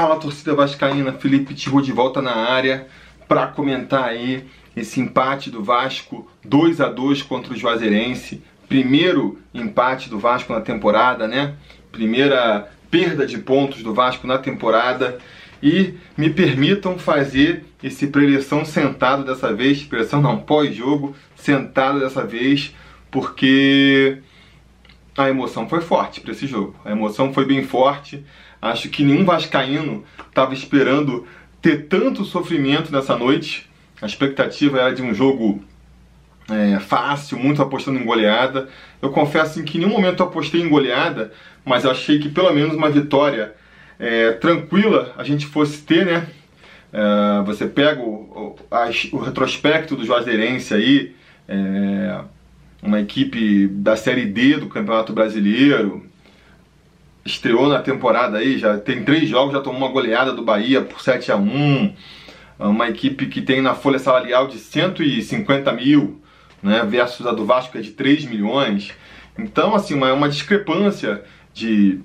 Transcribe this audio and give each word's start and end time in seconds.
Fala 0.00 0.16
torcida 0.16 0.54
vascaína, 0.54 1.12
Felipe 1.12 1.52
Tiru 1.52 1.82
de 1.82 1.92
volta 1.92 2.22
na 2.22 2.34
área 2.34 2.86
para 3.28 3.46
comentar 3.48 4.04
aí 4.04 4.46
esse 4.74 4.98
empate 4.98 5.50
do 5.50 5.62
Vasco 5.62 6.26
2 6.42 6.80
a 6.80 6.88
2 6.88 7.20
contra 7.20 7.52
o 7.52 7.56
Juazeirense. 7.56 8.42
Primeiro 8.66 9.38
empate 9.52 10.08
do 10.08 10.18
Vasco 10.18 10.54
na 10.54 10.62
temporada, 10.62 11.28
né? 11.28 11.52
Primeira 11.92 12.72
perda 12.90 13.26
de 13.26 13.36
pontos 13.36 13.82
do 13.82 13.92
Vasco 13.92 14.26
na 14.26 14.38
temporada. 14.38 15.18
E 15.62 15.92
me 16.16 16.30
permitam 16.30 16.98
fazer 16.98 17.66
esse 17.82 18.06
preleção 18.06 18.64
sentado 18.64 19.22
dessa 19.22 19.52
vez, 19.52 19.82
preleção 19.82 20.22
não, 20.22 20.38
pós-jogo, 20.38 21.14
sentado 21.36 22.00
dessa 22.00 22.24
vez, 22.24 22.74
porque 23.10 24.16
a 25.14 25.28
emoção 25.28 25.68
foi 25.68 25.82
forte 25.82 26.22
para 26.22 26.32
esse 26.32 26.46
jogo. 26.46 26.74
A 26.86 26.90
emoção 26.90 27.34
foi 27.34 27.44
bem 27.44 27.62
forte. 27.62 28.24
Acho 28.60 28.88
que 28.88 29.02
nenhum 29.02 29.24
vascaíno 29.24 30.04
estava 30.28 30.52
esperando 30.52 31.26
ter 31.62 31.86
tanto 31.88 32.24
sofrimento 32.24 32.92
nessa 32.92 33.16
noite. 33.16 33.68
A 34.00 34.06
expectativa 34.06 34.78
era 34.78 34.94
de 34.94 35.02
um 35.02 35.14
jogo 35.14 35.62
é, 36.50 36.78
fácil, 36.80 37.38
muito 37.38 37.62
apostando 37.62 37.98
em 37.98 38.04
goleada. 38.04 38.68
Eu 39.00 39.10
confesso 39.10 39.62
que 39.62 39.78
em 39.78 39.80
nenhum 39.80 39.92
momento 39.92 40.22
eu 40.22 40.26
apostei 40.26 40.60
em 40.60 40.68
goleada, 40.68 41.32
mas 41.64 41.86
achei 41.86 42.18
que 42.18 42.28
pelo 42.28 42.52
menos 42.52 42.74
uma 42.74 42.90
vitória 42.90 43.54
é, 43.98 44.32
tranquila 44.32 45.14
a 45.16 45.24
gente 45.24 45.46
fosse 45.46 45.82
ter, 45.82 46.04
né? 46.04 46.26
É, 46.92 47.42
você 47.44 47.66
pega 47.66 48.00
o, 48.00 48.56
o, 48.70 49.16
o, 49.16 49.18
retrospecto 49.18 49.94
do 49.94 50.04
Juazeirense 50.04 50.74
aí, 50.74 51.14
é, 51.48 52.20
uma 52.82 53.00
equipe 53.00 53.68
da 53.68 53.94
Série 53.96 54.26
D 54.26 54.56
do 54.56 54.68
Campeonato 54.68 55.12
Brasileiro, 55.12 56.09
estreou 57.24 57.68
na 57.68 57.80
temporada 57.80 58.38
aí, 58.38 58.58
já 58.58 58.78
tem 58.78 59.04
três 59.04 59.28
jogos, 59.28 59.52
já 59.52 59.60
tomou 59.60 59.80
uma 59.80 59.92
goleada 59.92 60.32
do 60.32 60.42
Bahia 60.42 60.82
por 60.82 61.00
7 61.00 61.32
a 61.32 61.36
1 61.36 61.94
uma 62.68 62.88
equipe 62.88 63.26
que 63.26 63.40
tem 63.40 63.62
na 63.62 63.74
folha 63.74 63.98
salarial 63.98 64.46
de 64.46 64.58
150 64.58 65.72
mil, 65.72 66.20
né, 66.62 66.84
versus 66.84 67.26
a 67.26 67.32
do 67.32 67.46
Vasco 67.46 67.72
que 67.72 67.78
é 67.78 67.80
de 67.80 67.92
3 67.92 68.26
milhões. 68.26 68.92
Então, 69.38 69.74
assim, 69.74 69.94
uma, 69.94 70.12
uma 70.12 70.28
discrepância 70.28 71.22
de, 71.54 72.00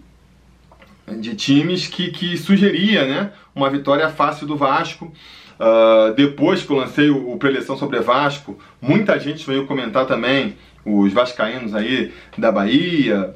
de 1.19 1.35
times 1.35 1.87
que, 1.87 2.09
que 2.09 2.37
sugeria 2.37 3.05
né, 3.05 3.31
uma 3.53 3.69
vitória 3.69 4.09
fácil 4.09 4.47
do 4.47 4.55
Vasco. 4.55 5.11
Uh, 5.57 6.13
depois 6.15 6.63
que 6.63 6.71
eu 6.71 6.77
lancei 6.77 7.09
o, 7.09 7.31
o 7.31 7.37
preleção 7.37 7.77
sobre 7.77 7.99
Vasco, 7.99 8.57
muita 8.81 9.19
gente 9.19 9.45
veio 9.45 9.65
comentar 9.65 10.05
também, 10.05 10.55
os 10.85 11.11
vascaínos 11.13 11.73
aí 11.73 12.13
da 12.37 12.51
Bahia, 12.51 13.33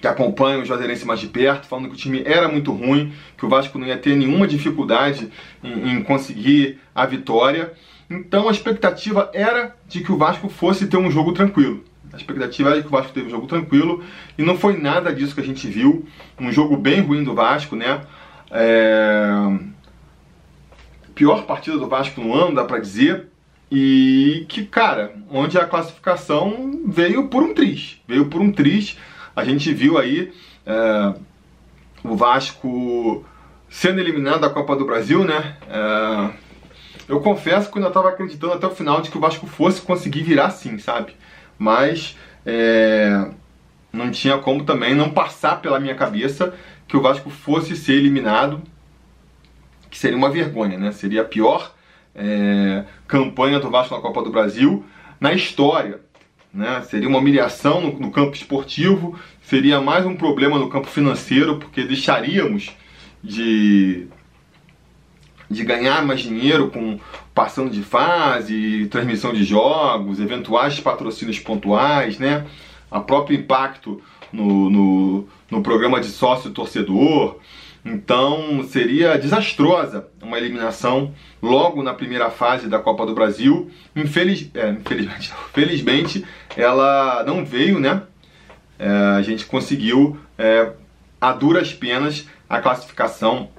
que 0.00 0.06
acompanham 0.06 0.62
o 0.62 0.64
Juazeirense 0.64 1.06
mais 1.06 1.20
de 1.20 1.26
perto, 1.26 1.66
falando 1.66 1.88
que 1.88 1.94
o 1.94 1.96
time 1.96 2.22
era 2.24 2.48
muito 2.48 2.72
ruim, 2.72 3.12
que 3.36 3.44
o 3.44 3.48
Vasco 3.48 3.78
não 3.78 3.86
ia 3.86 3.96
ter 3.96 4.16
nenhuma 4.16 4.46
dificuldade 4.46 5.30
em, 5.62 5.92
em 5.92 6.02
conseguir 6.02 6.78
a 6.94 7.06
vitória. 7.06 7.72
Então 8.08 8.48
a 8.48 8.52
expectativa 8.52 9.30
era 9.34 9.74
de 9.88 10.00
que 10.00 10.12
o 10.12 10.16
Vasco 10.16 10.48
fosse 10.48 10.86
ter 10.86 10.96
um 10.96 11.10
jogo 11.10 11.32
tranquilo. 11.32 11.84
A 12.12 12.16
expectativa 12.16 12.70
era 12.70 12.80
que 12.80 12.88
o 12.88 12.90
Vasco 12.90 13.12
teve 13.12 13.26
um 13.26 13.30
jogo 13.30 13.46
tranquilo 13.46 14.02
e 14.38 14.42
não 14.42 14.56
foi 14.56 14.78
nada 14.78 15.12
disso 15.12 15.34
que 15.34 15.40
a 15.40 15.44
gente 15.44 15.66
viu. 15.66 16.06
Um 16.38 16.52
jogo 16.52 16.76
bem 16.76 17.00
ruim 17.00 17.24
do 17.24 17.34
Vasco, 17.34 17.76
né? 17.76 18.00
É 18.50 19.76
pior 21.16 21.46
partida 21.46 21.78
do 21.78 21.88
Vasco 21.88 22.20
no 22.20 22.34
ano, 22.34 22.54
dá 22.54 22.64
para 22.64 22.78
dizer. 22.78 23.26
E 23.72 24.44
que, 24.48 24.64
cara, 24.64 25.12
onde 25.28 25.58
a 25.58 25.64
classificação 25.64 26.82
veio 26.86 27.26
por 27.26 27.42
um 27.42 27.52
triz. 27.52 28.00
Veio 28.06 28.26
por 28.26 28.40
um 28.40 28.52
triz. 28.52 28.96
A 29.36 29.44
gente 29.44 29.72
viu 29.74 29.98
aí 29.98 30.32
é, 30.64 31.14
o 32.02 32.16
Vasco 32.16 33.22
sendo 33.68 34.00
eliminado 34.00 34.40
da 34.40 34.48
Copa 34.48 34.74
do 34.74 34.86
Brasil, 34.86 35.24
né? 35.24 35.58
É, 35.68 36.30
eu 37.06 37.20
confesso 37.20 37.70
que 37.70 37.76
eu 37.76 37.80
ainda 37.80 37.88
estava 37.88 38.08
acreditando 38.08 38.54
até 38.54 38.66
o 38.66 38.74
final 38.74 39.02
de 39.02 39.10
que 39.10 39.18
o 39.18 39.20
Vasco 39.20 39.46
fosse 39.46 39.82
conseguir 39.82 40.22
virar 40.22 40.50
sim, 40.50 40.78
sabe? 40.78 41.14
Mas 41.58 42.16
é, 42.46 43.30
não 43.92 44.10
tinha 44.10 44.38
como 44.38 44.64
também 44.64 44.94
não 44.94 45.10
passar 45.10 45.60
pela 45.60 45.78
minha 45.78 45.94
cabeça 45.94 46.54
que 46.88 46.96
o 46.96 47.02
Vasco 47.02 47.28
fosse 47.28 47.76
ser 47.76 47.92
eliminado 47.92 48.62
que 49.90 49.98
seria 49.98 50.16
uma 50.16 50.30
vergonha, 50.30 50.78
né? 50.78 50.92
Seria 50.92 51.22
a 51.22 51.24
pior 51.24 51.74
é, 52.14 52.84
campanha 53.06 53.60
do 53.60 53.70
Vasco 53.70 53.94
na 53.94 54.00
Copa 54.00 54.22
do 54.22 54.30
Brasil 54.30 54.84
na 55.20 55.32
história. 55.32 56.00
Né? 56.56 56.80
Seria 56.88 57.06
uma 57.06 57.18
humilhação 57.18 57.82
no, 57.82 58.00
no, 58.00 58.10
campo 58.10 58.34
esportivo, 58.34 59.18
seria 59.42 59.78
mais 59.78 60.06
um 60.06 60.16
problema 60.16 60.58
no 60.58 60.70
campo 60.70 60.86
financeiro, 60.86 61.58
porque 61.58 61.84
deixaríamos 61.84 62.70
de, 63.22 64.06
de 65.50 65.64
ganhar 65.64 66.02
mais 66.02 66.20
dinheiro 66.20 66.70
com 66.70 66.98
passando 67.34 67.70
de 67.70 67.82
fase, 67.82 68.88
transmissão 68.90 69.34
de 69.34 69.44
jogos, 69.44 70.18
eventuais 70.18 70.80
patrocínios 70.80 71.38
pontuais, 71.38 72.18
né? 72.18 72.46
a 72.90 73.00
próprio 73.00 73.38
impacto 73.38 74.00
no, 74.32 74.70
no, 74.70 75.28
no 75.50 75.62
programa 75.62 76.00
de 76.00 76.06
sócio 76.06 76.52
torcedor. 76.52 77.38
Então 77.86 78.64
seria 78.64 79.16
desastrosa 79.16 80.08
uma 80.20 80.36
eliminação 80.36 81.14
logo 81.40 81.84
na 81.84 81.94
primeira 81.94 82.30
fase 82.30 82.66
da 82.68 82.80
Copa 82.80 83.06
do 83.06 83.14
Brasil. 83.14 83.70
Infeliz, 83.94 84.50
é, 84.54 84.70
infelizmente, 84.70 85.32
felizmente 85.54 86.24
ela 86.56 87.22
não 87.24 87.44
veio, 87.44 87.78
né? 87.78 88.02
É, 88.76 88.88
a 88.88 89.22
gente 89.22 89.46
conseguiu 89.46 90.18
é, 90.36 90.72
a 91.20 91.32
duras 91.32 91.72
penas 91.72 92.26
a 92.48 92.60
classificação 92.60 93.50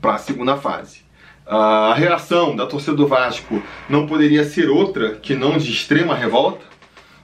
para 0.00 0.14
a 0.14 0.18
segunda 0.18 0.56
fase. 0.56 1.02
A 1.46 1.94
reação 1.94 2.56
da 2.56 2.66
torcida 2.66 2.96
do 2.96 3.06
Vasco 3.06 3.62
não 3.88 4.06
poderia 4.06 4.44
ser 4.44 4.68
outra 4.68 5.12
que 5.14 5.36
não 5.36 5.56
de 5.56 5.70
extrema 5.70 6.14
revolta 6.14 6.66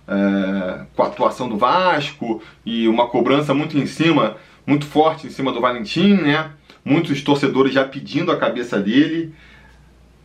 é, 0.06 0.86
com 0.94 1.02
a 1.02 1.06
atuação 1.06 1.48
do 1.48 1.58
Vasco 1.58 2.40
e 2.64 2.86
uma 2.86 3.08
cobrança 3.08 3.52
muito 3.52 3.76
em 3.76 3.86
cima 3.86 4.36
muito 4.66 4.86
forte 4.86 5.26
em 5.26 5.30
cima 5.30 5.52
do 5.52 5.60
Valentim, 5.60 6.14
né? 6.14 6.50
Muitos 6.84 7.22
torcedores 7.22 7.72
já 7.72 7.84
pedindo 7.84 8.30
a 8.30 8.36
cabeça 8.36 8.78
dele. 8.78 9.34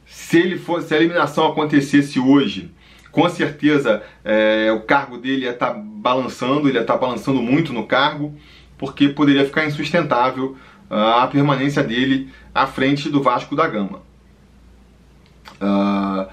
Se 0.06 0.38
ele 0.38 0.58
fosse, 0.58 0.88
se 0.88 0.94
a 0.94 0.98
eliminação 0.98 1.48
acontecesse 1.48 2.20
hoje, 2.20 2.72
com 3.12 3.28
certeza 3.30 4.04
é, 4.24 4.72
o 4.72 4.82
cargo 4.82 5.18
dele 5.18 5.46
ia 5.46 5.52
estar 5.52 5.74
tá 5.74 5.82
balançando, 5.82 6.68
ele 6.68 6.78
ia 6.78 6.82
estar 6.82 6.94
tá 6.94 7.00
balançando 7.00 7.42
muito 7.42 7.74
no 7.74 7.86
cargo, 7.86 8.36
porque 8.78 9.10
poderia 9.10 9.46
ficar 9.46 9.66
insustentável 9.66 10.56
uh, 10.90 11.22
a 11.22 11.28
permanência 11.28 11.84
dele 11.84 12.30
à 12.54 12.66
frente 12.66 13.10
do 13.10 13.22
Vasco 13.22 13.56
da 13.56 13.68
Gama. 13.68 14.02
Uh, 15.62 16.28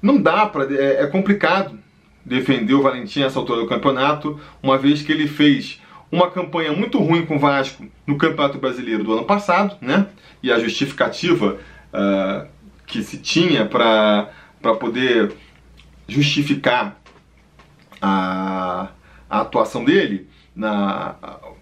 não 0.00 0.20
dá 0.20 0.46
para. 0.46 0.72
É, 0.72 1.02
é 1.02 1.06
complicado 1.06 1.78
defender 2.24 2.74
o 2.74 2.82
Valentim 2.82 3.22
essa 3.22 3.38
altura 3.38 3.60
do 3.60 3.68
campeonato, 3.68 4.40
uma 4.62 4.78
vez 4.78 5.02
que 5.02 5.12
ele 5.12 5.26
fez 5.26 5.80
uma 6.10 6.30
campanha 6.30 6.72
muito 6.72 6.98
ruim 6.98 7.26
com 7.26 7.36
o 7.36 7.38
Vasco 7.38 7.84
no 8.06 8.16
Campeonato 8.16 8.58
Brasileiro 8.58 9.04
do 9.04 9.12
ano 9.12 9.24
passado, 9.24 9.76
né? 9.80 10.06
E 10.42 10.52
a 10.52 10.58
justificativa 10.58 11.58
uh, 11.92 12.46
que 12.86 13.02
se 13.02 13.18
tinha 13.18 13.64
para 13.66 14.28
poder 14.78 15.32
justificar 16.06 17.00
a, 18.00 18.88
a 19.28 19.40
atuação 19.40 19.84
dele, 19.84 20.28
na, 20.54 21.16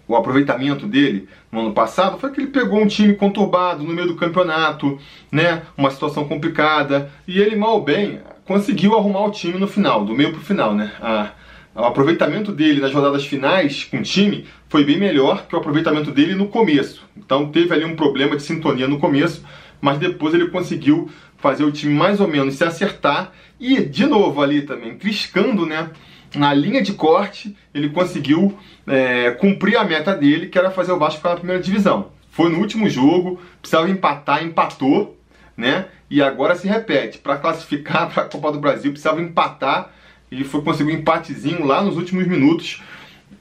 o 0.07 0.15
aproveitamento 0.15 0.85
dele 0.85 1.27
no 1.51 1.61
ano 1.61 1.73
passado 1.73 2.19
foi 2.19 2.31
que 2.31 2.41
ele 2.41 2.51
pegou 2.51 2.79
um 2.79 2.87
time 2.87 3.15
conturbado 3.15 3.83
no 3.83 3.93
meio 3.93 4.07
do 4.07 4.15
campeonato, 4.15 4.99
né? 5.31 5.63
Uma 5.77 5.89
situação 5.89 6.27
complicada 6.27 7.11
e 7.27 7.39
ele 7.39 7.55
mal 7.55 7.81
bem 7.81 8.19
conseguiu 8.45 8.95
arrumar 8.95 9.25
o 9.25 9.31
time 9.31 9.57
no 9.57 9.67
final, 9.67 10.03
do 10.03 10.13
meio 10.13 10.31
para 10.31 10.41
o 10.41 10.43
final, 10.43 10.75
né? 10.75 10.91
A, 11.01 11.31
o 11.75 11.85
aproveitamento 11.85 12.51
dele 12.51 12.79
nas 12.79 12.93
rodadas 12.93 13.25
finais 13.25 13.83
com 13.83 13.97
o 13.97 14.03
time 14.03 14.45
foi 14.69 14.83
bem 14.83 14.97
melhor 14.97 15.47
que 15.47 15.55
o 15.55 15.59
aproveitamento 15.59 16.11
dele 16.11 16.35
no 16.35 16.47
começo. 16.47 17.03
Então 17.17 17.49
teve 17.49 17.73
ali 17.73 17.83
um 17.83 17.95
problema 17.95 18.35
de 18.35 18.43
sintonia 18.43 18.87
no 18.87 18.99
começo, 18.99 19.43
mas 19.81 19.97
depois 19.97 20.33
ele 20.33 20.49
conseguiu 20.49 21.09
fazer 21.37 21.63
o 21.63 21.71
time 21.71 21.93
mais 21.93 22.19
ou 22.19 22.27
menos 22.27 22.55
se 22.55 22.63
acertar 22.63 23.31
e 23.59 23.81
de 23.81 24.05
novo 24.05 24.41
ali 24.41 24.61
também, 24.61 24.95
triscando, 24.97 25.65
né? 25.65 25.89
Na 26.35 26.53
linha 26.53 26.81
de 26.81 26.93
corte, 26.93 27.55
ele 27.73 27.89
conseguiu 27.89 28.57
é, 28.87 29.31
cumprir 29.31 29.77
a 29.77 29.83
meta 29.83 30.15
dele, 30.15 30.47
que 30.47 30.57
era 30.57 30.71
fazer 30.71 30.91
o 30.91 30.97
Vasco 30.97 31.17
ficar 31.17 31.29
na 31.29 31.35
primeira 31.35 31.61
divisão. 31.61 32.11
Foi 32.29 32.49
no 32.49 32.57
último 32.57 32.89
jogo, 32.89 33.39
precisava 33.61 33.89
empatar, 33.89 34.43
empatou, 34.43 35.17
né? 35.55 35.85
E 36.09 36.21
agora 36.21 36.55
se 36.55 36.67
repete. 36.67 37.19
Para 37.19 37.37
classificar 37.37 38.09
para 38.13 38.23
a 38.23 38.25
Copa 38.25 38.51
do 38.51 38.59
Brasil, 38.59 38.91
precisava 38.91 39.21
empatar 39.21 39.91
e 40.39 40.43
foi 40.43 40.61
conseguir 40.61 40.91
um 40.91 40.95
empatezinho 40.95 41.65
lá 41.65 41.83
nos 41.83 41.95
últimos 41.95 42.25
minutos 42.25 42.81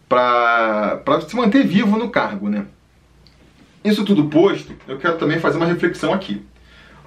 para 0.08 1.00
se 1.26 1.34
manter 1.34 1.66
vivo 1.66 1.96
no 1.96 2.10
cargo, 2.10 2.50
né? 2.50 2.66
Isso 3.82 4.04
tudo 4.04 4.26
posto, 4.26 4.74
eu 4.86 4.98
quero 4.98 5.16
também 5.16 5.40
fazer 5.40 5.56
uma 5.56 5.66
reflexão 5.66 6.12
aqui. 6.12 6.42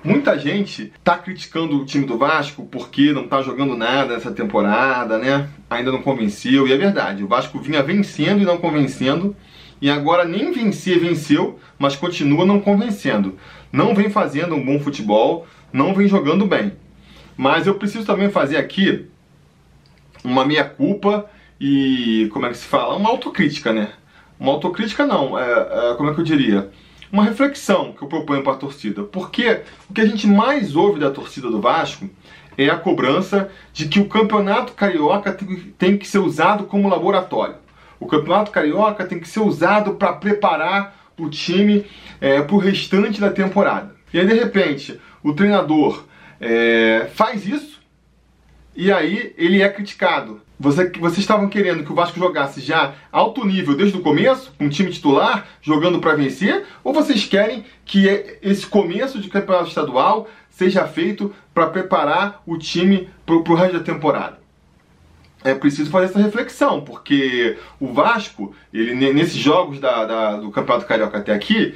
Muita 0.04 0.38
gente 0.38 0.92
tá 1.04 1.18
criticando 1.18 1.78
o 1.78 1.86
time 1.86 2.06
do 2.06 2.18
Vasco 2.18 2.66
porque 2.66 3.12
não 3.12 3.28
tá 3.28 3.42
jogando 3.42 3.78
nada 3.78 4.16
nessa 4.16 4.32
temporada, 4.32 5.18
né? 5.18 5.50
Ainda 5.70 5.92
não 5.92 6.02
convenceu, 6.02 6.68
e 6.68 6.74
é 6.74 6.78
verdade. 6.78 7.24
O 7.24 7.28
Vasco 7.28 7.60
vinha 7.60 7.82
vencendo 7.82 8.42
e 8.42 8.46
não 8.46 8.58
convencendo, 8.58 9.36
e 9.82 9.90
agora 9.90 10.26
nem 10.26 10.52
vencer 10.52 11.00
venceu, 11.00 11.60
mas 11.78 11.96
continua 11.96 12.46
não 12.46 12.60
convencendo. 12.60 13.38
Não 13.72 13.94
vem 13.94 14.10
fazendo 14.10 14.56
um 14.56 14.64
bom 14.64 14.80
futebol, 14.80 15.48
não 15.72 15.94
vem 15.94 16.08
jogando 16.08 16.46
bem. 16.46 16.74
Mas 17.38 17.68
eu 17.68 17.76
preciso 17.76 18.06
também 18.06 18.30
fazer 18.30 18.58
aqui 18.58 19.08
uma 20.26 20.46
meia-culpa 20.46 21.30
e, 21.60 22.30
como 22.34 22.46
é 22.46 22.50
que 22.50 22.58
se 22.58 22.66
fala? 22.66 22.96
Uma 22.96 23.10
autocrítica, 23.10 23.72
né? 23.72 23.90
Uma 24.40 24.52
autocrítica 24.52 25.06
não, 25.06 25.40
é, 25.40 25.92
é, 25.92 25.96
como 25.96 26.10
é 26.10 26.14
que 26.14 26.20
eu 26.20 26.26
diria? 26.26 26.70
Uma 27.12 27.24
reflexão 27.24 27.94
que 27.94 28.02
eu 28.02 28.08
proponho 28.08 28.44
para 28.44 28.54
a 28.54 28.58
torcida. 28.58 29.04
Porque 29.04 29.62
o 29.90 29.94
que 29.94 30.02
a 30.02 30.06
gente 30.06 30.28
mais 30.28 30.76
ouve 30.76 31.00
da 31.00 31.12
torcida 31.12 31.50
do 31.50 31.62
Vasco 31.62 32.10
é 32.58 32.70
a 32.70 32.78
cobrança 32.78 33.50
de 33.72 33.88
que 33.88 34.00
o 34.00 34.10
campeonato 34.10 34.74
carioca 34.74 35.38
tem 35.78 35.98
que 35.98 36.08
ser 36.08 36.20
usado 36.20 36.66
como 36.66 36.90
laboratório. 36.90 37.56
O 38.00 38.06
campeonato 38.06 38.52
carioca 38.52 39.06
tem 39.06 39.20
que 39.20 39.28
ser 39.28 39.40
usado 39.40 39.94
para 39.94 40.14
preparar 40.14 40.96
o 41.18 41.30
time 41.30 41.86
é, 42.20 42.42
para 42.42 42.56
o 42.56 42.60
restante 42.60 43.22
da 43.22 43.30
temporada. 43.30 43.96
E 44.14 44.20
aí, 44.20 44.28
de 44.28 44.34
repente, 44.34 45.00
o 45.24 45.34
treinador 45.34 46.06
é, 46.42 47.10
faz 47.14 47.48
isso 47.48 47.75
e 48.76 48.92
aí 48.92 49.34
ele 49.38 49.62
é 49.62 49.70
criticado. 49.70 50.42
Você, 50.60 50.90
vocês 51.00 51.20
estavam 51.20 51.50
querendo 51.50 51.84
que 51.84 51.92
o 51.92 51.96
Vasco 51.96 52.20
jogasse 52.20 52.62
já 52.62 52.94
alto 53.12 53.46
nível 53.46 53.76
desde 53.76 53.98
o 53.98 54.02
começo, 54.02 54.54
com 54.58 54.66
um 54.66 54.70
time 54.70 54.92
titular, 54.92 55.48
jogando 55.62 56.00
para 56.00 56.16
vencer? 56.16 56.66
Ou 56.84 56.94
vocês 56.94 57.26
querem 57.26 57.66
que 57.84 58.08
esse 58.42 58.66
começo 58.66 59.20
de 59.20 59.30
campeonato 59.30 59.70
estadual 59.70 60.30
seja 60.50 60.88
feito 60.88 61.34
para 61.54 61.68
preparar 61.68 62.42
o 62.46 62.58
time 62.58 63.10
para 63.26 63.36
o 63.36 63.56
resto 63.56 63.78
da 63.78 63.84
temporada? 63.84 64.40
É 65.44 65.54
preciso 65.54 65.92
fazer 65.92 66.06
essa 66.06 66.20
reflexão, 66.20 66.82
porque 66.82 67.58
o 67.80 67.94
Vasco, 67.94 68.56
ele 68.74 69.14
nesses 69.14 69.36
jogos 69.36 69.80
da, 69.80 70.06
da, 70.06 70.38
do 70.38 70.50
Campeonato 70.50 70.88
Carioca 70.88 71.20
até 71.20 71.34
aqui, 71.34 71.76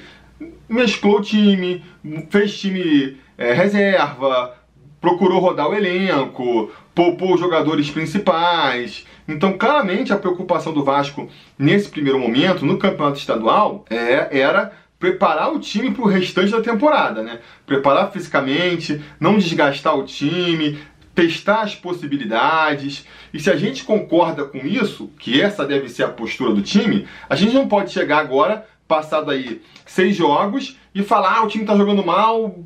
mesclou 0.67 1.19
o 1.19 1.21
time, 1.21 1.83
fez 2.29 2.57
time 2.59 3.17
é, 3.37 3.53
reserva, 3.53 4.55
procurou 5.01 5.39
rodar 5.39 5.69
o 5.69 5.73
elenco, 5.73 6.71
poupou 6.93 7.33
os 7.33 7.39
jogadores 7.39 7.89
principais. 7.89 9.05
Então, 9.27 9.57
claramente, 9.57 10.11
a 10.11 10.17
preocupação 10.17 10.73
do 10.73 10.83
Vasco 10.83 11.29
nesse 11.57 11.89
primeiro 11.89 12.19
momento, 12.19 12.65
no 12.65 12.77
campeonato 12.77 13.19
estadual, 13.19 13.85
é, 13.89 14.39
era 14.39 14.73
preparar 14.99 15.53
o 15.53 15.59
time 15.59 15.91
para 15.91 16.03
o 16.03 16.07
restante 16.07 16.51
da 16.51 16.61
temporada, 16.61 17.23
né? 17.23 17.39
Preparar 17.65 18.11
fisicamente, 18.11 19.01
não 19.19 19.37
desgastar 19.37 19.97
o 19.97 20.03
time, 20.03 20.77
testar 21.15 21.61
as 21.61 21.75
possibilidades. 21.75 23.05
E 23.33 23.39
se 23.39 23.49
a 23.49 23.55
gente 23.55 23.83
concorda 23.85 24.43
com 24.43 24.57
isso, 24.57 25.09
que 25.19 25.41
essa 25.41 25.65
deve 25.65 25.87
ser 25.87 26.03
a 26.03 26.09
postura 26.09 26.53
do 26.53 26.61
time, 26.61 27.07
a 27.29 27.35
gente 27.35 27.53
não 27.53 27.67
pode 27.67 27.91
chegar 27.91 28.19
agora, 28.19 28.67
passado 28.87 29.31
aí 29.31 29.61
seis 29.85 30.15
jogos, 30.15 30.77
e 30.93 31.01
falar: 31.01 31.37
ah, 31.37 31.43
o 31.43 31.47
time 31.47 31.63
está 31.63 31.77
jogando 31.77 32.05
mal, 32.05 32.59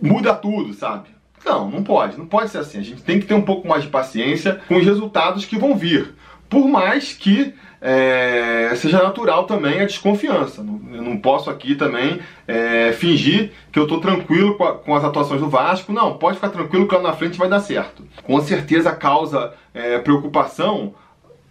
muda 0.00 0.34
tudo, 0.34 0.72
sabe? 0.72 1.19
Não, 1.44 1.70
não 1.70 1.82
pode, 1.82 2.18
não 2.18 2.26
pode 2.26 2.50
ser 2.50 2.58
assim. 2.58 2.78
A 2.78 2.82
gente 2.82 3.02
tem 3.02 3.18
que 3.18 3.26
ter 3.26 3.34
um 3.34 3.42
pouco 3.42 3.66
mais 3.66 3.82
de 3.82 3.88
paciência 3.88 4.60
com 4.68 4.76
os 4.76 4.84
resultados 4.84 5.44
que 5.44 5.58
vão 5.58 5.76
vir. 5.76 6.14
Por 6.48 6.68
mais 6.68 7.12
que 7.12 7.54
é, 7.80 8.72
seja 8.76 9.02
natural 9.02 9.44
também 9.44 9.80
a 9.80 9.86
desconfiança. 9.86 10.60
Eu 10.60 11.02
não 11.02 11.16
posso 11.16 11.48
aqui 11.48 11.74
também 11.74 12.20
é, 12.46 12.92
fingir 12.92 13.52
que 13.72 13.78
eu 13.78 13.84
estou 13.84 14.00
tranquilo 14.00 14.56
com, 14.56 14.64
a, 14.64 14.74
com, 14.74 14.94
as 14.94 15.04
atuações 15.04 15.40
do 15.40 15.48
Vasco. 15.48 15.92
Não, 15.92 16.18
pode 16.18 16.36
ficar 16.36 16.50
tranquilo 16.50 16.86
que 16.86 16.94
lá 16.94 17.00
na 17.00 17.12
frente 17.12 17.38
vai 17.38 17.48
dar 17.48 17.60
certo. 17.60 18.06
Com 18.22 18.38
certeza 18.40 18.92
causa 18.92 19.54
é, 19.72 19.98
preocupação 19.98 20.94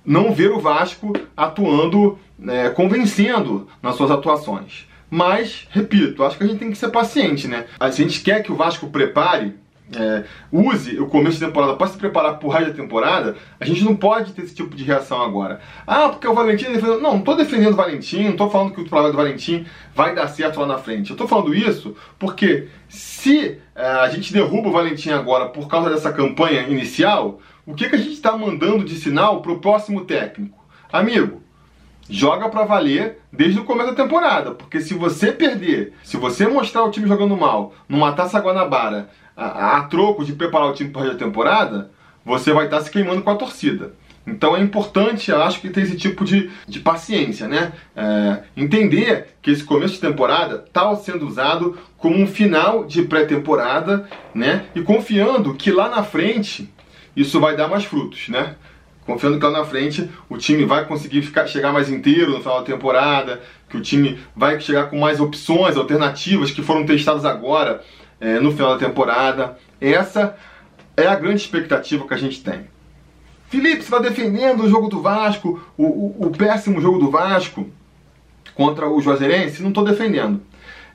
não 0.06 0.32
ver 0.32 0.52
o 0.52 0.60
Vasco 0.60 1.14
atuando, 1.36 2.18
é, 2.48 2.70
convencendo 2.70 3.68
nas 3.82 3.96
suas 3.96 4.12
atuações. 4.12 4.88
Mas, 5.10 5.68
repito, 5.72 6.24
acho 6.24 6.38
que 6.38 6.44
a 6.44 6.48
gente 6.48 6.60
tem 6.60 6.70
que 6.70 6.78
ser 6.78 6.90
paciente, 6.90 7.48
né? 7.48 7.66
A 7.80 7.90
gente 7.90 8.22
quer 8.22 8.44
que 8.44 8.52
o 8.52 8.56
Vasco 8.56 8.88
prepare 8.90 9.56
é, 9.96 10.24
use 10.52 11.00
o 11.00 11.08
começo 11.08 11.40
da 11.40 11.48
temporada 11.48 11.76
para 11.76 11.88
se 11.88 11.98
preparar 11.98 12.38
para 12.38 12.48
o 12.48 12.50
raio 12.50 12.68
da 12.68 12.74
temporada, 12.74 13.36
a 13.60 13.66
gente 13.66 13.84
não 13.84 13.96
pode 13.96 14.34
ter 14.34 14.44
esse 14.44 14.54
tipo 14.54 14.76
de 14.76 14.84
reação 14.84 15.22
agora. 15.22 15.60
Ah, 15.88 16.10
porque 16.10 16.28
o 16.28 16.34
Valentim 16.34 16.66
defendeu. 16.66 17.02
Não, 17.02 17.12
não 17.12 17.20
estou 17.20 17.36
defendendo 17.36 17.74
o 17.74 17.78
Valentim, 17.78 18.24
não 18.24 18.32
estou 18.32 18.50
falando 18.50 18.74
que 18.74 18.82
o 18.82 18.86
trabalho 18.86 19.12
do 19.12 19.18
Valentim 19.18 19.66
vai 19.96 20.14
dar 20.14 20.28
certo 20.28 20.60
lá 20.60 20.68
na 20.68 20.78
frente. 20.78 21.10
Eu 21.10 21.16
estou 21.16 21.28
falando 21.28 21.54
isso 21.54 21.96
porque 22.18 22.68
se 22.88 23.58
é, 23.76 23.86
a 23.86 24.10
gente 24.10 24.32
derruba 24.32 24.70
o 24.70 24.74
Valentim 24.74 25.12
agora 25.12 25.48
por 25.48 25.68
causa 25.68 25.90
dessa 25.90 26.12
campanha 26.12 26.62
inicial, 26.68 27.40
o 27.66 27.74
que, 27.74 27.90
que 27.90 27.96
a 27.96 28.00
gente 28.00 28.14
está 28.14 28.38
mandando 28.38 28.84
de 28.84 28.96
sinal 28.96 29.42
para 29.42 29.52
o 29.52 29.60
próximo 29.60 30.06
técnico? 30.06 30.58
Amigo, 30.92 31.42
joga 32.10 32.50
para 32.50 32.66
valer 32.66 33.20
desde 33.32 33.60
o 33.60 33.64
começo 33.64 33.92
da 33.92 34.04
temporada, 34.04 34.52
porque 34.52 34.82
se 34.82 34.96
você 34.96 35.32
perder, 35.32 35.94
se 36.04 36.18
você 36.18 36.48
mostrar 36.48 36.84
o 36.84 36.90
time 36.90 37.08
jogando 37.08 37.38
mal 37.38 37.74
numa 37.88 38.12
Taça 38.12 38.40
Guanabara, 38.40 39.10
a, 39.40 39.78
a 39.78 39.84
troco 39.84 40.26
de 40.26 40.34
preparar 40.34 40.70
o 40.70 40.74
time 40.74 40.90
para 40.90 41.12
a 41.12 41.16
temporada, 41.16 41.90
você 42.26 42.52
vai 42.52 42.66
estar 42.66 42.82
se 42.82 42.92
queimando 42.92 43.22
com 43.22 43.30
a 43.30 43.36
torcida. 43.36 43.94
Então 44.28 44.56
é 44.56 44.60
importante, 44.60 45.32
eu 45.32 45.42
acho 45.42 45.62
que 45.62 45.70
ter 45.70 45.82
esse 45.82 45.96
tipo 45.96 46.24
de, 46.24 46.52
de 46.68 46.80
paciência, 46.80 47.48
né? 47.48 47.72
É, 47.96 48.44
entender 48.56 49.28
que 49.42 49.50
esse 49.50 49.64
começo 49.64 49.96
de 49.96 50.02
temporada 50.02 50.64
está 50.68 50.94
sendo 50.98 51.26
usado 51.26 51.78
como 51.98 52.18
um 52.18 52.28
final 52.28 52.84
de 52.84 53.02
pré-temporada, 53.04 54.08
né? 54.36 54.66
E 54.76 54.82
confiando 54.82 55.56
que 55.56 55.72
lá 55.72 55.90
na 55.90 56.04
frente 56.04 56.70
isso 57.16 57.40
vai 57.40 57.56
dar 57.56 57.68
mais 57.68 57.86
frutos, 57.86 58.30
né? 58.30 58.56
Confiando 59.06 59.40
que 59.40 59.46
lá 59.46 59.52
na 59.52 59.66
frente 59.66 60.08
o 60.30 60.38
time 60.38 60.66
vai 60.66 60.86
conseguir 60.86 61.24
ficar, 61.24 61.48
chegar 61.48 61.72
mais 61.72 61.90
inteiro 61.90 62.32
no 62.32 62.42
final 62.42 62.60
da 62.60 62.66
temporada, 62.66 63.42
que 63.68 63.78
o 63.78 63.82
time 63.82 64.20
vai 64.36 64.60
chegar 64.60 64.90
com 64.90 65.00
mais 65.00 65.20
opções, 65.20 65.78
alternativas 65.78 66.52
que 66.52 66.62
foram 66.62 66.86
testadas 66.86 67.26
agora 67.26 67.82
é, 68.20 68.40
no 68.40 68.52
final 68.52 68.78
da 68.78 68.86
temporada. 68.86 69.58
Essa 69.80 70.36
é 70.96 71.08
a 71.08 71.16
grande 71.16 71.42
expectativa 71.42 72.08
que 72.08 72.14
a 72.14 72.18
gente 72.18 72.44
tem. 72.44 72.68
Felipe, 73.50 73.78
você 73.78 73.96
está 73.96 74.00
defendendo 74.00 74.64
o 74.64 74.70
jogo 74.70 74.90
do 74.90 75.02
Vasco, 75.02 75.60
o, 75.76 75.84
o, 75.84 76.28
o, 76.28 76.32
péssimo 76.32 76.80
jogo 76.80 77.00
do 77.00 77.10
Vasco 77.10 77.68
contra 78.54 78.88
o 78.88 79.02
Juazeirense? 79.02 79.62
Não 79.62 79.70
estou 79.70 79.84
defendendo. 79.84 80.42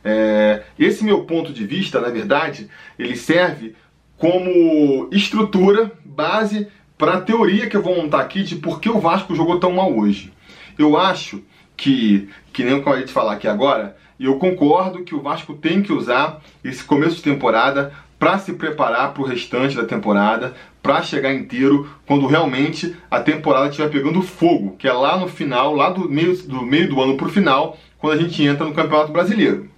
É, 0.05 0.63
esse 0.79 1.03
meu 1.03 1.25
ponto 1.25 1.53
de 1.53 1.67
vista, 1.67 2.01
na 2.01 2.11
verdade, 2.11 2.69
ele 2.97 3.17
serve 3.17 3.75
como 4.17 5.09
estrutura, 5.11 5.91
base 6.05 6.69
para 6.97 7.15
a 7.15 7.21
teoria 7.21 7.69
que 7.69 7.77
eu 7.77 7.83
vou 7.83 7.97
montar 7.97 8.21
aqui 8.21 8.45
de 8.45 8.57
por 8.57 8.81
que 8.81 8.89
o 8.89 9.01
Vasco 9.01 9.35
jogou 9.35 9.59
tão 9.59 9.73
mal 9.73 9.93
hoje. 9.93 10.33
Eu 10.79 10.97
acho 10.97 11.43
que, 11.77 12.29
que 12.53 12.63
nem 12.63 12.75
eu 12.75 12.81
acabei 12.81 13.05
de 13.05 13.13
falar 13.13 13.33
aqui 13.33 13.49
agora, 13.49 13.97
e 14.25 14.27
eu 14.27 14.39
concordo 14.39 15.05
que 15.05 15.15
o 15.15 15.21
Vasco 15.21 15.53
tem 15.53 15.83
que 15.83 15.93
usar 15.93 16.41
esse 16.65 16.83
começo 16.83 17.17
de 17.17 17.23
temporada 17.23 17.93
para 18.19 18.39
se 18.39 18.55
preparar 18.55 19.13
para 19.13 19.23
o 19.23 19.27
restante 19.27 19.77
da 19.77 19.85
temporada, 19.85 20.55
para 20.83 21.03
chegar 21.03 21.35
inteiro 21.35 21.87
quando 22.07 22.27
realmente 22.27 22.97
a 23.11 23.21
temporada 23.21 23.69
estiver 23.69 23.91
pegando 23.91 24.23
fogo, 24.23 24.77
que 24.79 24.89
é 24.89 24.93
lá 24.95 25.19
no 25.19 25.29
final, 25.29 25.75
lá 25.75 25.91
do 25.91 26.09
meio 26.09 26.35
do, 26.45 26.63
meio 26.63 26.89
do 26.89 27.03
ano 27.03 27.19
para 27.19 27.27
o 27.27 27.31
final, 27.31 27.77
quando 27.99 28.19
a 28.19 28.23
gente 28.23 28.43
entra 28.43 28.65
no 28.65 28.73
Campeonato 28.73 29.13
Brasileiro. 29.13 29.69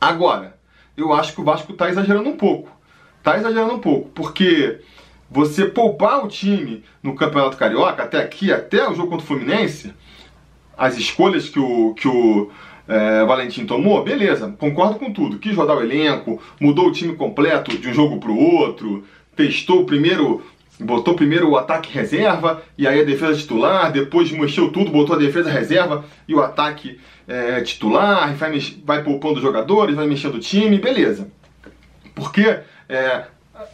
Agora, 0.00 0.56
eu 0.96 1.12
acho 1.12 1.34
que 1.34 1.42
o 1.42 1.44
Vasco 1.44 1.72
está 1.72 1.90
exagerando 1.90 2.30
um 2.30 2.38
pouco. 2.38 2.70
Está 3.18 3.36
exagerando 3.36 3.74
um 3.74 3.80
pouco, 3.80 4.08
porque 4.14 4.80
você 5.30 5.66
poupar 5.66 6.24
o 6.24 6.28
time 6.28 6.82
no 7.02 7.14
Campeonato 7.14 7.58
Carioca, 7.58 8.02
até 8.02 8.22
aqui, 8.22 8.50
até 8.50 8.88
o 8.88 8.94
jogo 8.94 9.10
contra 9.10 9.24
o 9.24 9.28
Fluminense, 9.28 9.92
as 10.74 10.96
escolhas 10.96 11.50
que 11.50 11.60
o, 11.60 11.92
que 11.92 12.08
o 12.08 12.50
é, 12.88 13.24
Valentim 13.24 13.64
tomou, 13.64 14.02
beleza, 14.02 14.54
concordo 14.58 14.98
com 14.98 15.12
tudo. 15.12 15.38
Quis 15.38 15.56
rodar 15.56 15.76
o 15.76 15.82
elenco, 15.82 16.40
mudou 16.60 16.88
o 16.88 16.92
time 16.92 17.14
completo 17.14 17.76
de 17.76 17.88
um 17.88 17.94
jogo 17.94 18.18
para 18.18 18.30
o 18.30 18.38
outro, 18.38 19.04
testou 19.36 19.84
primeiro, 19.84 20.44
botou 20.78 21.14
primeiro 21.14 21.48
o 21.48 21.56
ataque 21.56 21.92
reserva 21.92 22.62
e 22.76 22.86
aí 22.86 23.00
a 23.00 23.04
defesa 23.04 23.38
titular, 23.38 23.92
depois 23.92 24.30
mexeu 24.32 24.70
tudo, 24.70 24.90
botou 24.90 25.16
a 25.16 25.18
defesa 25.18 25.50
reserva 25.50 26.04
e 26.26 26.34
o 26.34 26.42
ataque 26.42 26.98
é, 27.26 27.60
titular, 27.60 28.34
vai, 28.34 28.58
vai 28.84 29.02
poupando 29.02 29.40
jogadores, 29.40 29.94
vai 29.94 30.06
mexendo 30.06 30.34
o 30.34 30.40
time, 30.40 30.78
beleza. 30.78 31.28
Porque 32.14 32.60
é, 32.88 33.24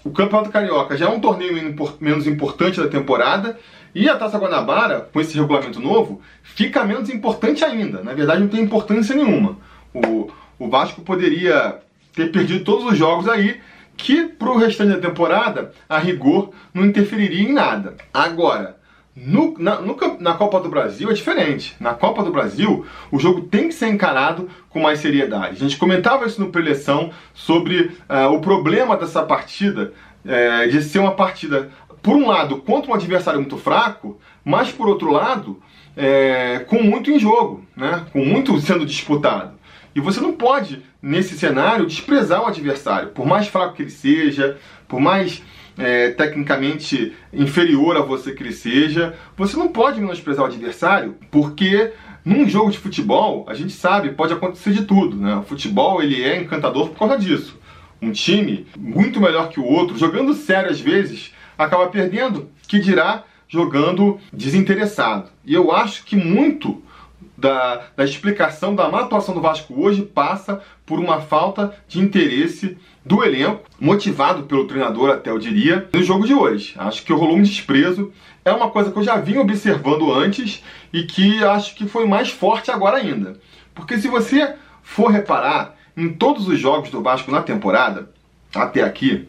o 0.04 0.10
Campeonato 0.10 0.50
Carioca 0.50 0.96
já 0.96 1.06
é 1.06 1.08
um 1.08 1.20
torneio 1.20 1.74
menos 2.00 2.26
importante 2.26 2.80
da 2.80 2.88
temporada 2.88 3.58
e 3.99 4.09
a 4.09 4.17
Taça 4.17 4.38
Guanabara, 4.38 5.09
com 5.12 5.21
esse 5.21 5.37
regulamento 5.37 5.81
novo, 5.81 6.21
fica 6.45 6.85
menos 6.85 7.11
importante 7.11 7.64
ainda. 7.64 8.00
Na 8.00 8.14
verdade, 8.14 8.43
não 8.43 8.47
tem 8.47 8.61
importância 8.61 9.12
nenhuma. 9.12 9.57
O, 9.93 10.31
o 10.57 10.69
Vasco 10.71 11.00
poderia 11.00 11.81
ter 12.14 12.31
perdido 12.31 12.62
todos 12.62 12.85
os 12.85 12.97
jogos 12.97 13.28
aí, 13.28 13.61
que 13.97 14.25
para 14.25 14.50
o 14.50 14.57
restante 14.57 14.93
da 14.93 15.09
temporada, 15.09 15.73
a 15.88 15.99
rigor, 15.99 16.50
não 16.73 16.87
interferiria 16.87 17.43
em 17.43 17.52
nada. 17.52 17.97
Agora, 18.14 18.76
no, 19.17 19.57
na, 19.59 19.81
no, 19.81 19.97
na, 20.21 20.35
Copa 20.35 20.61
do 20.61 20.69
Brasil 20.69 21.11
é 21.11 21.12
diferente. 21.12 21.75
Na 21.81 21.93
Copa 21.93 22.23
do 22.23 22.31
Brasil, 22.31 22.87
o 23.11 23.19
jogo 23.19 23.40
tem 23.40 23.67
que 23.67 23.75
ser 23.75 23.88
encarado 23.88 24.49
com 24.71 24.78
mais 24.78 25.00
seriedade. 25.00 25.57
A 25.57 25.59
gente 25.59 25.76
comentava 25.76 26.25
isso 26.25 26.40
no 26.40 26.52
preleção 26.52 27.11
sobre 27.35 27.90
uh, 28.09 28.33
o 28.33 28.40
problema 28.40 28.97
dessa 28.97 29.25
partida, 29.25 29.93
uh, 30.25 30.71
de 30.71 30.83
ser 30.83 31.00
uma 31.00 31.17
partida 31.17 31.69
por 32.08 32.16
um 32.16 32.26
lado, 32.26 32.56
contra 32.62 32.90
um 32.90 32.94
adversário 32.94 33.38
muito 33.38 33.58
fraco, 33.58 34.18
mas 34.42 34.72
por 34.72 34.88
outro 34.88 35.12
lado, 35.12 35.60
é, 35.94 36.60
com 36.60 36.82
muito 36.82 37.10
em 37.10 37.18
jogo, 37.18 37.66
né? 37.76 38.06
com 38.10 38.24
muito 38.24 38.58
sendo 38.62 38.86
disputado. 38.86 39.58
E 39.94 40.00
você 40.00 40.18
não 40.18 40.32
pode, 40.32 40.82
nesse 41.02 41.38
cenário, 41.38 41.84
desprezar 41.84 42.42
o 42.42 42.46
adversário, 42.46 43.10
por 43.10 43.26
mais 43.26 43.46
fraco 43.48 43.74
que 43.74 43.82
ele 43.82 43.90
seja, 43.90 44.56
por 44.88 44.98
mais 44.98 45.42
é, 45.76 46.08
tecnicamente 46.08 47.14
inferior 47.30 47.98
a 47.98 48.00
você 48.00 48.32
que 48.32 48.42
ele 48.42 48.54
seja, 48.54 49.14
você 49.36 49.54
não 49.58 49.68
pode 49.68 50.00
menosprezar 50.00 50.46
o 50.46 50.48
adversário, 50.48 51.14
porque 51.30 51.92
num 52.24 52.48
jogo 52.48 52.70
de 52.70 52.78
futebol, 52.78 53.44
a 53.46 53.52
gente 53.52 53.74
sabe, 53.74 54.12
pode 54.12 54.32
acontecer 54.32 54.72
de 54.72 54.86
tudo. 54.86 55.14
Né? 55.14 55.36
O 55.36 55.42
futebol 55.42 56.02
ele 56.02 56.24
é 56.24 56.40
encantador 56.40 56.88
por 56.88 57.00
causa 57.00 57.18
disso. 57.18 57.58
Um 58.00 58.12
time 58.12 58.66
muito 58.78 59.20
melhor 59.20 59.50
que 59.50 59.60
o 59.60 59.66
outro, 59.66 59.98
jogando 59.98 60.32
sério 60.32 60.70
às 60.70 60.80
vezes, 60.80 61.36
acaba 61.58 61.88
perdendo, 61.88 62.48
que 62.68 62.78
dirá 62.78 63.24
jogando 63.48 64.20
desinteressado. 64.32 65.28
E 65.44 65.52
eu 65.52 65.72
acho 65.72 66.04
que 66.04 66.14
muito 66.14 66.82
da, 67.36 67.82
da 67.96 68.04
explicação 68.04 68.74
da 68.74 68.88
má 68.88 69.00
atuação 69.00 69.34
do 69.34 69.40
Vasco 69.40 69.74
hoje 69.80 70.02
passa 70.02 70.60
por 70.86 70.98
uma 70.98 71.20
falta 71.20 71.74
de 71.86 72.00
interesse 72.00 72.76
do 73.04 73.24
elenco, 73.24 73.62
motivado 73.80 74.42
pelo 74.42 74.66
treinador, 74.66 75.10
até 75.10 75.30
eu 75.30 75.38
diria, 75.38 75.88
no 75.92 76.02
jogo 76.02 76.26
de 76.26 76.34
hoje. 76.34 76.74
Acho 76.76 77.02
que 77.02 77.12
rolou 77.12 77.36
um 77.36 77.42
desprezo. 77.42 78.12
É 78.44 78.52
uma 78.52 78.70
coisa 78.70 78.90
que 78.90 78.98
eu 78.98 79.02
já 79.02 79.16
vinha 79.16 79.40
observando 79.40 80.12
antes 80.12 80.62
e 80.92 81.04
que 81.04 81.42
acho 81.42 81.74
que 81.74 81.88
foi 81.88 82.06
mais 82.06 82.28
forte 82.28 82.70
agora 82.70 82.98
ainda. 82.98 83.40
Porque 83.74 83.98
se 83.98 84.08
você 84.08 84.54
for 84.82 85.10
reparar 85.10 85.74
em 85.96 86.08
todos 86.12 86.48
os 86.48 86.58
jogos 86.58 86.90
do 86.90 87.02
Vasco 87.02 87.30
na 87.30 87.42
temporada, 87.42 88.10
até 88.54 88.82
aqui, 88.82 89.28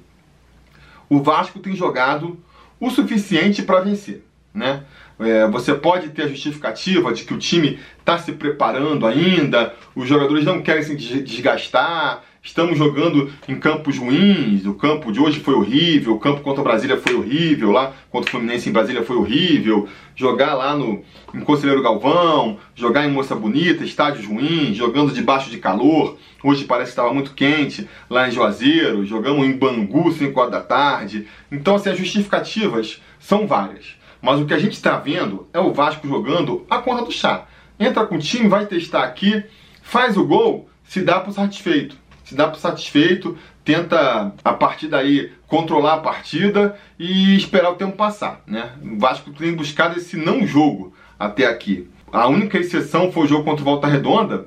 o 1.10 1.22
Vasco 1.22 1.60
tem 1.60 1.75
jogado 1.75 2.38
o 2.80 2.89
suficiente 2.89 3.63
para 3.63 3.82
vencer. 3.82 4.24
Né? 4.54 4.84
É, 5.20 5.48
você 5.48 5.74
pode 5.74 6.10
ter 6.10 6.24
a 6.24 6.28
justificativa 6.28 7.12
de 7.13 7.24
que 7.24 7.34
o 7.34 7.38
time 7.38 7.80
está 8.00 8.18
se 8.18 8.32
preparando 8.32 9.06
ainda, 9.06 9.74
os 9.96 10.08
jogadores 10.08 10.46
não 10.46 10.62
querem 10.62 10.84
se 10.84 10.96
desgastar, 10.96 12.24
estamos 12.50 12.79
jogando 12.79 13.32
em 13.48 13.56
campos 13.56 13.98
ruins, 13.98 14.65
o 14.65 14.74
campo 14.74 15.12
de 15.12 15.20
hoje 15.20 15.39
foi 15.39 15.53
horrível, 15.53 16.15
o 16.15 16.20
campo 16.20 16.41
contra 16.41 16.63
Brasília 16.63 16.98
foi 16.98 17.13
horrível, 17.13 17.72
lá 17.72 17.94
contra 18.10 18.27
o 18.27 18.32
Fluminense 18.32 18.68
em 18.68 18.72
Brasília 18.72 19.03
foi 19.03 19.15
horrível, 19.15 19.88
jogar 20.15 20.56
lá 20.56 20.75
no 20.75 21.03
em 21.34 21.41
Conselheiro 21.41 21.84
Galvão, 21.84 22.58
jogar 22.75 23.06
em 23.06 23.12
Moça 23.12 23.36
Bonita, 23.36 23.84
estádios 23.84 24.25
ruins, 24.25 24.75
jogando 24.75 25.13
debaixo 25.13 25.51
de 25.51 25.60
calor, 25.60 26.18
hoje 26.44 26.65
parece 26.65 26.88
que 26.88 26.94
estava 26.94 27.13
muito 27.13 27.36
quente, 27.36 27.88
lá 28.10 28.27
em 28.27 28.32
Juazeiro, 28.32 29.06
jogamos 29.06 29.46
em 29.46 29.56
Bangu 29.56 30.12
5 30.12 30.39
horas 30.39 30.51
da 30.51 30.62
tarde, 30.62 31.27
então 31.51 31.75
assim, 31.75 31.91
as 31.91 31.98
justificativas 32.00 33.00
são 33.20 33.46
várias. 33.46 33.96
Mas 34.20 34.39
o 34.39 34.46
que 34.46 34.56
a 34.56 34.60
gente 34.60 34.74
está 34.74 34.98
vendo 34.98 35.48
é 35.53 35.60
o 35.60 35.72
Vasco 35.72 36.08
jogando 36.08 36.65
a 36.68 36.79
conta 36.79 37.06
do 37.06 37.12
chá. 37.12 37.46
Entra 37.79 38.08
com 38.08 38.15
o 38.15 38.20
time, 38.20 38.50
vai 38.50 38.65
testar 38.65 39.03
aqui, 39.03 39.44
faz 39.84 40.18
o 40.18 40.25
gol, 40.25 40.68
se 40.84 41.01
dá 41.01 41.20
por 41.20 41.32
satisfeito. 41.32 41.96
Se 42.29 42.36
dá 42.36 42.48
por 42.48 42.59
satisfeito, 42.59 43.36
tenta 43.65 44.31
a 44.43 44.53
partir 44.53 44.88
daí 44.88 45.31
controlar 45.48 45.95
a 45.95 46.00
partida 46.00 46.77
e 47.00 47.36
esperar 47.36 47.71
o 47.71 47.75
tempo 47.75 47.98
passar. 47.98 48.43
Né? 48.45 48.69
O 48.83 49.00
Vasco 49.00 49.31
tem 49.31 49.55
buscado 49.55 49.98
esse 49.98 50.15
não 50.15 50.45
jogo 50.45 50.93
até 51.17 51.48
aqui. 51.48 51.89
A 52.13 52.27
única 52.27 52.59
exceção 52.59 53.12
foi 53.12 53.24
o 53.24 53.27
jogo 53.27 53.45
contra 53.45 53.63
o 53.63 53.65
Volta 53.65 53.88
Redonda, 53.88 54.45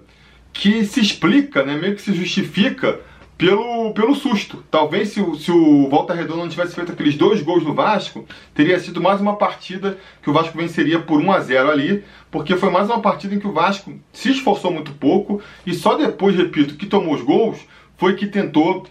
que 0.53 0.85
se 0.85 1.01
explica, 1.01 1.65
né, 1.65 1.75
meio 1.75 1.97
que 1.97 2.03
se 2.03 2.15
justifica 2.15 3.01
pelo, 3.43 3.93
pelo 3.93 4.15
susto. 4.15 4.65
Talvez 4.71 5.09
se 5.09 5.21
o, 5.21 5.35
se 5.35 5.51
o 5.51 5.89
Volta 5.89 6.15
Redonda 6.15 6.43
não 6.43 6.49
tivesse 6.49 6.77
feito 6.77 6.93
aqueles 6.93 7.17
dois 7.17 7.43
gols 7.43 7.65
no 7.65 7.75
Vasco, 7.75 8.25
teria 8.55 8.79
sido 8.79 9.03
mais 9.03 9.21
uma 9.21 9.35
partida 9.35 9.99
que 10.23 10.31
o 10.31 10.33
Vasco 10.33 10.57
venceria 10.57 11.01
por 11.01 11.21
1 11.21 11.33
a 11.33 11.41
0 11.41 11.71
ali, 11.71 12.05
porque 12.31 12.57
foi 12.57 12.71
mais 12.71 12.89
uma 12.89 13.01
partida 13.01 13.35
em 13.35 13.41
que 13.41 13.47
o 13.49 13.53
Vasco 13.53 13.93
se 14.13 14.31
esforçou 14.31 14.71
muito 14.71 14.93
pouco 14.93 15.43
e 15.67 15.75
só 15.75 15.97
depois, 15.97 16.37
repito, 16.37 16.77
que 16.77 16.87
tomou 16.87 17.15
os 17.15 17.23
gols, 17.23 17.59
foi 17.97 18.15
que 18.15 18.29
tentou 18.29 18.87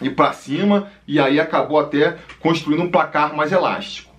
ir 0.00 0.14
para 0.14 0.32
cima 0.32 0.90
e 1.06 1.20
aí 1.20 1.38
acabou 1.38 1.78
até 1.78 2.16
construindo 2.40 2.84
um 2.84 2.90
placar 2.90 3.36
mais 3.36 3.52
elástico. 3.52 4.10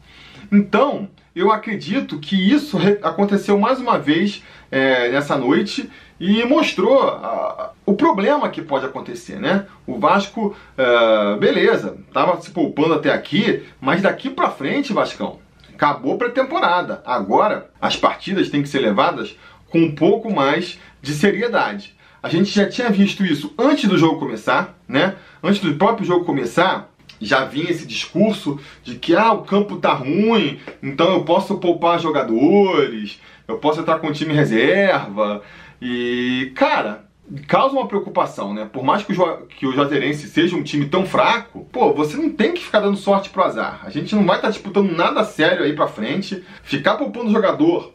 Então, 0.52 1.10
eu 1.36 1.52
acredito 1.52 2.18
que 2.18 2.36
isso 2.36 2.78
aconteceu 3.04 3.60
mais 3.60 3.80
uma 3.80 4.00
vez 4.00 4.42
é, 4.72 5.12
nessa 5.12 5.38
noite 5.38 5.90
e 6.18 6.46
mostrou 6.46 7.04
a, 7.04 7.74
o 7.86 7.94
problema 7.94 8.50
que 8.50 8.62
pode 8.62 8.86
acontecer, 8.86 9.38
né? 9.38 9.66
O 9.86 10.00
Vasco, 10.00 10.56
uh, 10.78 11.38
beleza, 11.38 11.98
estava 12.08 12.40
se 12.40 12.52
poupando 12.52 12.94
até 12.94 13.12
aqui, 13.12 13.64
mas 13.82 14.02
daqui 14.02 14.30
para 14.30 14.50
frente, 14.50 14.94
Vascão, 14.94 15.40
acabou 15.74 16.18
pré-temporada. 16.18 17.04
Agora, 17.06 17.70
as 17.82 17.98
partidas 17.98 18.50
têm 18.50 18.62
que 18.62 18.70
ser 18.70 18.80
levadas 18.80 19.38
com 19.70 19.80
um 19.80 19.94
pouco 19.94 20.34
mais 20.34 20.80
de 21.02 21.14
seriedade. 21.14 21.94
A 22.24 22.30
gente 22.30 22.50
já 22.50 22.68
tinha 22.68 22.90
visto 22.90 23.26
isso 23.26 23.54
antes 23.60 23.90
do 23.90 23.98
jogo 23.98 24.20
começar, 24.20 24.74
né? 24.88 25.16
Antes 25.44 25.60
do 25.60 25.76
próprio 25.76 26.08
jogo 26.08 26.24
começar, 26.24 26.90
já 27.20 27.46
vinha 27.46 27.70
esse 27.70 27.86
discurso 27.86 28.60
de 28.84 28.96
que 28.96 29.16
ah, 29.16 29.32
o 29.32 29.44
campo 29.44 29.78
tá 29.78 29.94
ruim, 29.94 30.60
então 30.82 31.14
eu 31.14 31.24
posso 31.24 31.58
poupar 31.58 32.00
jogadores, 32.00 33.20
eu 33.48 33.58
posso 33.58 33.82
entrar 33.82 34.00
com 34.00 34.08
o 34.08 34.14
time 34.14 34.34
reserva. 34.34 35.42
E, 35.82 36.52
cara, 36.56 37.05
causa 37.48 37.74
uma 37.74 37.88
preocupação, 37.88 38.54
né? 38.54 38.70
Por 38.72 38.84
mais 38.84 39.04
que 39.04 39.14
o, 39.14 39.38
que 39.48 39.66
o 39.66 39.72
Juazeirense 39.72 40.28
seja 40.28 40.56
um 40.56 40.64
time 40.64 40.86
tão 40.86 41.06
fraco, 41.06 41.68
pô, 41.72 41.94
você 41.94 42.16
não 42.18 42.30
tem 42.30 42.54
que 42.54 42.64
ficar 42.64 42.80
dando 42.80 42.98
sorte 42.98 43.30
pro 43.30 43.44
azar. 43.44 43.82
A 43.84 43.90
gente 43.90 44.16
não 44.16 44.26
vai 44.26 44.38
estar 44.38 44.48
tá 44.48 44.52
disputando 44.52 44.92
nada 44.92 45.24
sério 45.24 45.64
aí 45.64 45.74
pra 45.74 45.88
frente. 45.88 46.44
Ficar 46.64 46.96
poupando 46.96 47.30
o 47.30 47.32
jogador 47.32 47.92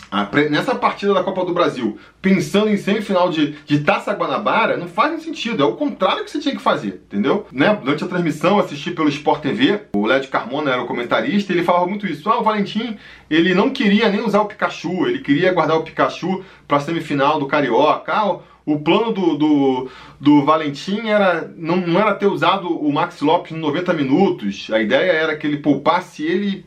nessa 0.51 0.75
partida 0.75 1.15
da 1.15 1.23
Copa 1.23 1.45
do 1.45 1.55
Brasil, 1.55 1.99
pensando 2.21 2.71
em 2.71 2.77
semifinal 2.77 3.31
de, 3.31 3.53
de 3.65 3.81
Taça 3.81 4.13
Guanabara, 4.13 4.77
não 4.77 4.89
faz 4.89 5.23
sentido. 5.23 5.63
É 5.63 5.67
o 5.67 5.77
contrário 5.77 6.25
que 6.25 6.31
você 6.31 6.41
tinha 6.41 6.55
que 6.55 6.63
fazer, 6.63 7.03
entendeu? 7.07 7.47
Né? 7.53 7.75
Durante 7.83 8.05
a 8.05 8.09
transmissão, 8.09 8.59
assisti 8.59 8.91
pelo 8.91 9.09
Sport 9.09 9.43
TV, 9.43 9.83
o 9.95 10.07
Lédio 10.07 10.31
Carmona 10.31 10.73
era 10.73 10.83
o 10.83 10.87
comentarista, 10.87 11.53
ele 11.53 11.63
falava 11.63 11.87
muito 11.87 12.07
isso. 12.07 12.29
Ah, 12.29 12.41
o 12.41 12.45
Valentim, 12.45 12.97
ele 13.31 13.55
não 13.55 13.71
queria 13.71 14.09
nem 14.09 14.21
usar 14.21 14.41
o 14.41 14.47
Pikachu, 14.47 15.07
ele 15.07 15.21
queria 15.21 15.53
guardar 15.53 15.79
o 15.79 15.85
Pikachu 15.85 16.45
pra 16.67 16.81
semifinal 16.81 17.39
do 17.39 17.47
Carioca. 17.47 18.13
Ah, 18.13 18.39
o 18.67 18.79
plano 18.79 19.13
do, 19.13 19.37
do, 19.37 19.91
do 20.21 20.45
Valentim 20.45 21.09
era 21.09 21.51
não, 21.57 21.77
não, 21.77 22.01
era 22.01 22.15
ter 22.15 22.27
usado 22.27 22.69
o 22.69 22.93
Max 22.93 23.21
Lopes 23.21 23.53
em 23.53 23.59
90 23.59 23.93
minutos. 23.95 24.69
A 24.71 24.81
ideia 24.81 25.13
era 25.13 25.37
que 25.37 25.47
ele 25.47 25.59
poupasse 25.59 26.25
ele. 26.25 26.65